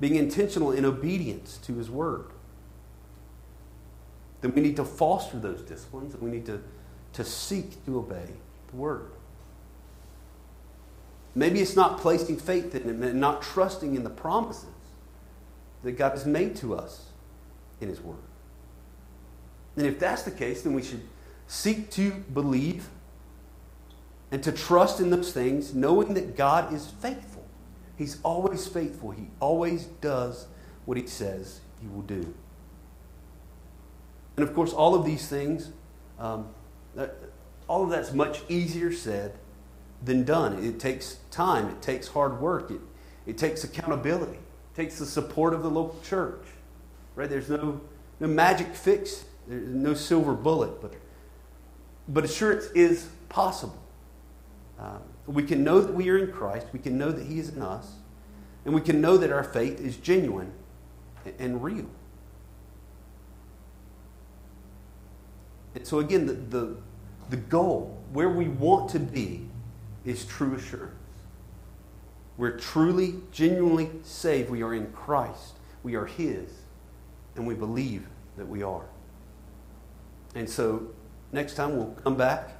being 0.00 0.16
intentional 0.16 0.72
in 0.72 0.84
obedience 0.84 1.58
to 1.58 1.74
His 1.74 1.90
Word. 1.90 2.31
Then 4.42 4.52
we 4.54 4.60
need 4.60 4.76
to 4.76 4.84
foster 4.84 5.38
those 5.38 5.62
disciplines 5.62 6.12
and 6.12 6.22
we 6.22 6.30
need 6.30 6.44
to, 6.46 6.60
to 7.14 7.24
seek 7.24 7.84
to 7.86 7.98
obey 7.98 8.28
the 8.70 8.76
Word. 8.76 9.12
Maybe 11.34 11.60
it's 11.60 11.76
not 11.76 11.98
placing 11.98 12.36
faith 12.36 12.74
in 12.74 12.82
Him 12.82 13.02
and 13.02 13.20
not 13.20 13.40
trusting 13.40 13.94
in 13.94 14.04
the 14.04 14.10
promises 14.10 14.66
that 15.84 15.92
God 15.92 16.10
has 16.10 16.26
made 16.26 16.56
to 16.56 16.74
us 16.74 17.06
in 17.80 17.88
His 17.88 18.00
Word. 18.00 18.18
And 19.76 19.86
if 19.86 19.98
that's 19.98 20.24
the 20.24 20.30
case, 20.30 20.62
then 20.62 20.74
we 20.74 20.82
should 20.82 21.02
seek 21.46 21.90
to 21.92 22.10
believe 22.10 22.88
and 24.30 24.42
to 24.42 24.52
trust 24.52 25.00
in 25.00 25.10
those 25.10 25.32
things, 25.32 25.74
knowing 25.74 26.14
that 26.14 26.36
God 26.36 26.72
is 26.72 26.86
faithful. 27.00 27.46
He's 27.96 28.18
always 28.22 28.66
faithful, 28.66 29.12
He 29.12 29.28
always 29.40 29.84
does 29.84 30.48
what 30.84 30.98
He 30.98 31.06
says 31.06 31.60
He 31.80 31.86
will 31.86 32.02
do. 32.02 32.34
And 34.36 34.46
of 34.46 34.54
course, 34.54 34.72
all 34.72 34.94
of 34.94 35.04
these 35.04 35.28
things, 35.28 35.70
um, 36.18 36.48
all 37.68 37.84
of 37.84 37.90
that's 37.90 38.12
much 38.12 38.40
easier 38.48 38.92
said 38.92 39.34
than 40.02 40.24
done. 40.24 40.64
It 40.64 40.78
takes 40.80 41.18
time, 41.30 41.68
it 41.68 41.82
takes 41.82 42.08
hard 42.08 42.40
work, 42.40 42.70
it, 42.70 42.80
it 43.26 43.38
takes 43.38 43.64
accountability, 43.64 44.38
it 44.38 44.76
takes 44.76 44.98
the 44.98 45.06
support 45.06 45.54
of 45.54 45.62
the 45.62 45.70
local 45.70 46.00
church. 46.02 46.44
Right? 47.14 47.28
There's 47.28 47.50
no, 47.50 47.80
no 48.20 48.26
magic 48.26 48.74
fix, 48.74 49.24
there's 49.46 49.68
no 49.68 49.94
silver 49.94 50.32
bullet, 50.32 50.80
but, 50.80 50.94
but 52.08 52.24
assurance 52.24 52.66
is 52.74 53.08
possible. 53.28 53.78
Uh, 54.78 54.98
we 55.26 55.42
can 55.42 55.62
know 55.62 55.80
that 55.80 55.94
we 55.94 56.08
are 56.10 56.18
in 56.18 56.32
Christ, 56.32 56.66
we 56.72 56.78
can 56.78 56.98
know 56.98 57.12
that 57.12 57.26
He 57.26 57.38
is 57.38 57.50
in 57.50 57.62
us, 57.62 57.92
and 58.64 58.74
we 58.74 58.80
can 58.80 59.00
know 59.00 59.16
that 59.16 59.30
our 59.30 59.44
faith 59.44 59.80
is 59.80 59.96
genuine 59.96 60.52
and 61.38 61.62
real. 61.62 61.86
So, 65.82 65.98
again, 66.00 66.26
the, 66.26 66.34
the, 66.34 66.76
the 67.30 67.36
goal, 67.36 68.02
where 68.12 68.28
we 68.28 68.48
want 68.48 68.90
to 68.90 68.98
be, 68.98 69.46
is 70.04 70.24
true 70.24 70.54
assurance. 70.54 70.94
We're 72.36 72.58
truly, 72.58 73.14
genuinely 73.30 73.90
saved. 74.02 74.50
We 74.50 74.62
are 74.62 74.74
in 74.74 74.90
Christ. 74.92 75.54
We 75.82 75.94
are 75.94 76.06
His. 76.06 76.50
And 77.36 77.46
we 77.46 77.54
believe 77.54 78.06
that 78.36 78.48
we 78.48 78.62
are. 78.62 78.84
And 80.34 80.48
so, 80.48 80.88
next 81.30 81.54
time 81.54 81.76
we'll 81.76 81.94
come 82.02 82.16
back. 82.16 82.50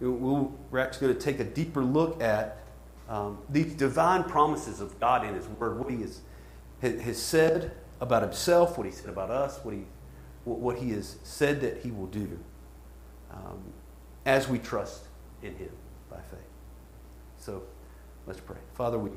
We'll, 0.00 0.52
we're 0.70 0.78
actually 0.78 1.08
going 1.08 1.18
to 1.18 1.24
take 1.24 1.40
a 1.40 1.44
deeper 1.44 1.84
look 1.84 2.22
at 2.22 2.58
um, 3.08 3.38
these 3.48 3.74
divine 3.74 4.24
promises 4.24 4.80
of 4.80 4.98
God 5.00 5.26
in 5.26 5.34
His 5.34 5.46
Word, 5.48 5.78
what 5.78 5.90
He 5.90 6.02
has, 6.02 6.20
has 6.80 7.20
said 7.20 7.72
about 8.00 8.22
Himself, 8.22 8.78
what 8.78 8.86
He 8.86 8.92
said 8.92 9.10
about 9.10 9.30
us, 9.30 9.58
what 9.64 9.74
He, 9.74 9.84
what 10.56 10.78
he 10.78 10.90
has 10.90 11.16
said 11.22 11.60
that 11.60 11.78
He 11.78 11.90
will 11.90 12.06
do 12.06 12.38
um, 13.30 13.62
as 14.24 14.48
we 14.48 14.58
trust 14.58 15.04
in 15.42 15.54
Him 15.56 15.70
by 16.10 16.16
faith. 16.16 16.40
So 17.38 17.62
let's 18.26 18.40
pray. 18.40 18.56
Father, 18.74 18.98
we 18.98 19.10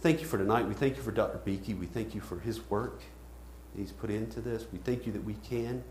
thank 0.00 0.20
you 0.20 0.26
for 0.26 0.38
tonight. 0.38 0.66
We 0.66 0.74
thank 0.74 0.96
you 0.96 1.02
for 1.02 1.12
Dr. 1.12 1.38
Beeke. 1.38 1.78
We 1.78 1.86
thank 1.86 2.14
you 2.14 2.20
for 2.20 2.38
his 2.40 2.68
work 2.70 3.02
he's 3.76 3.92
put 3.92 4.10
into 4.10 4.40
this. 4.40 4.66
We 4.72 4.78
thank 4.78 5.06
you 5.06 5.12
that 5.12 5.24
we 5.24 5.34
can 5.34 5.82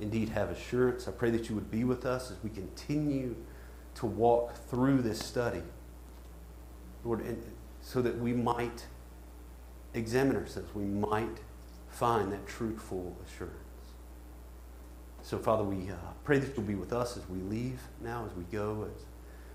indeed 0.00 0.28
have 0.30 0.50
assurance. 0.50 1.08
I 1.08 1.12
pray 1.12 1.30
that 1.30 1.48
you 1.48 1.54
would 1.54 1.70
be 1.70 1.84
with 1.84 2.06
us 2.06 2.30
as 2.30 2.36
we 2.42 2.50
continue 2.50 3.34
to 3.96 4.06
walk 4.06 4.54
through 4.68 5.02
this 5.02 5.18
study. 5.18 5.62
Lord, 7.04 7.24
so 7.80 8.02
that 8.02 8.18
we 8.18 8.32
might 8.32 8.86
examine 9.94 10.36
ourselves, 10.36 10.74
we 10.74 10.84
might 10.84 11.38
find 11.90 12.32
that 12.32 12.46
truthful 12.46 13.16
assurance. 13.26 13.54
So, 15.22 15.38
Father, 15.38 15.64
we 15.64 15.90
uh, 15.90 15.96
pray 16.24 16.38
that 16.38 16.56
you'll 16.56 16.66
be 16.66 16.74
with 16.74 16.92
us 16.92 17.16
as 17.16 17.28
we 17.28 17.38
leave 17.40 17.80
now, 18.02 18.24
as 18.24 18.36
we 18.36 18.44
go, 18.44 18.88
as 18.94 19.02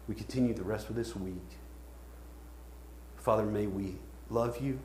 we 0.07 0.15
continue 0.15 0.53
the 0.53 0.63
rest 0.63 0.89
of 0.89 0.95
this 0.95 1.15
week. 1.15 1.57
Father, 3.17 3.43
may 3.43 3.67
we 3.67 3.95
love 4.29 4.61
you. 4.61 4.79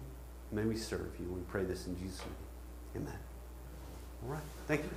May 0.53 0.65
we 0.65 0.77
serve 0.77 1.11
you. 1.19 1.27
We 1.27 1.41
pray 1.43 1.65
this 1.65 1.87
in 1.87 1.99
Jesus' 1.99 2.21
name. 2.21 3.03
Amen. 3.03 3.19
All 4.25 4.33
right. 4.33 4.43
Thank 4.67 4.83
you. 4.83 4.91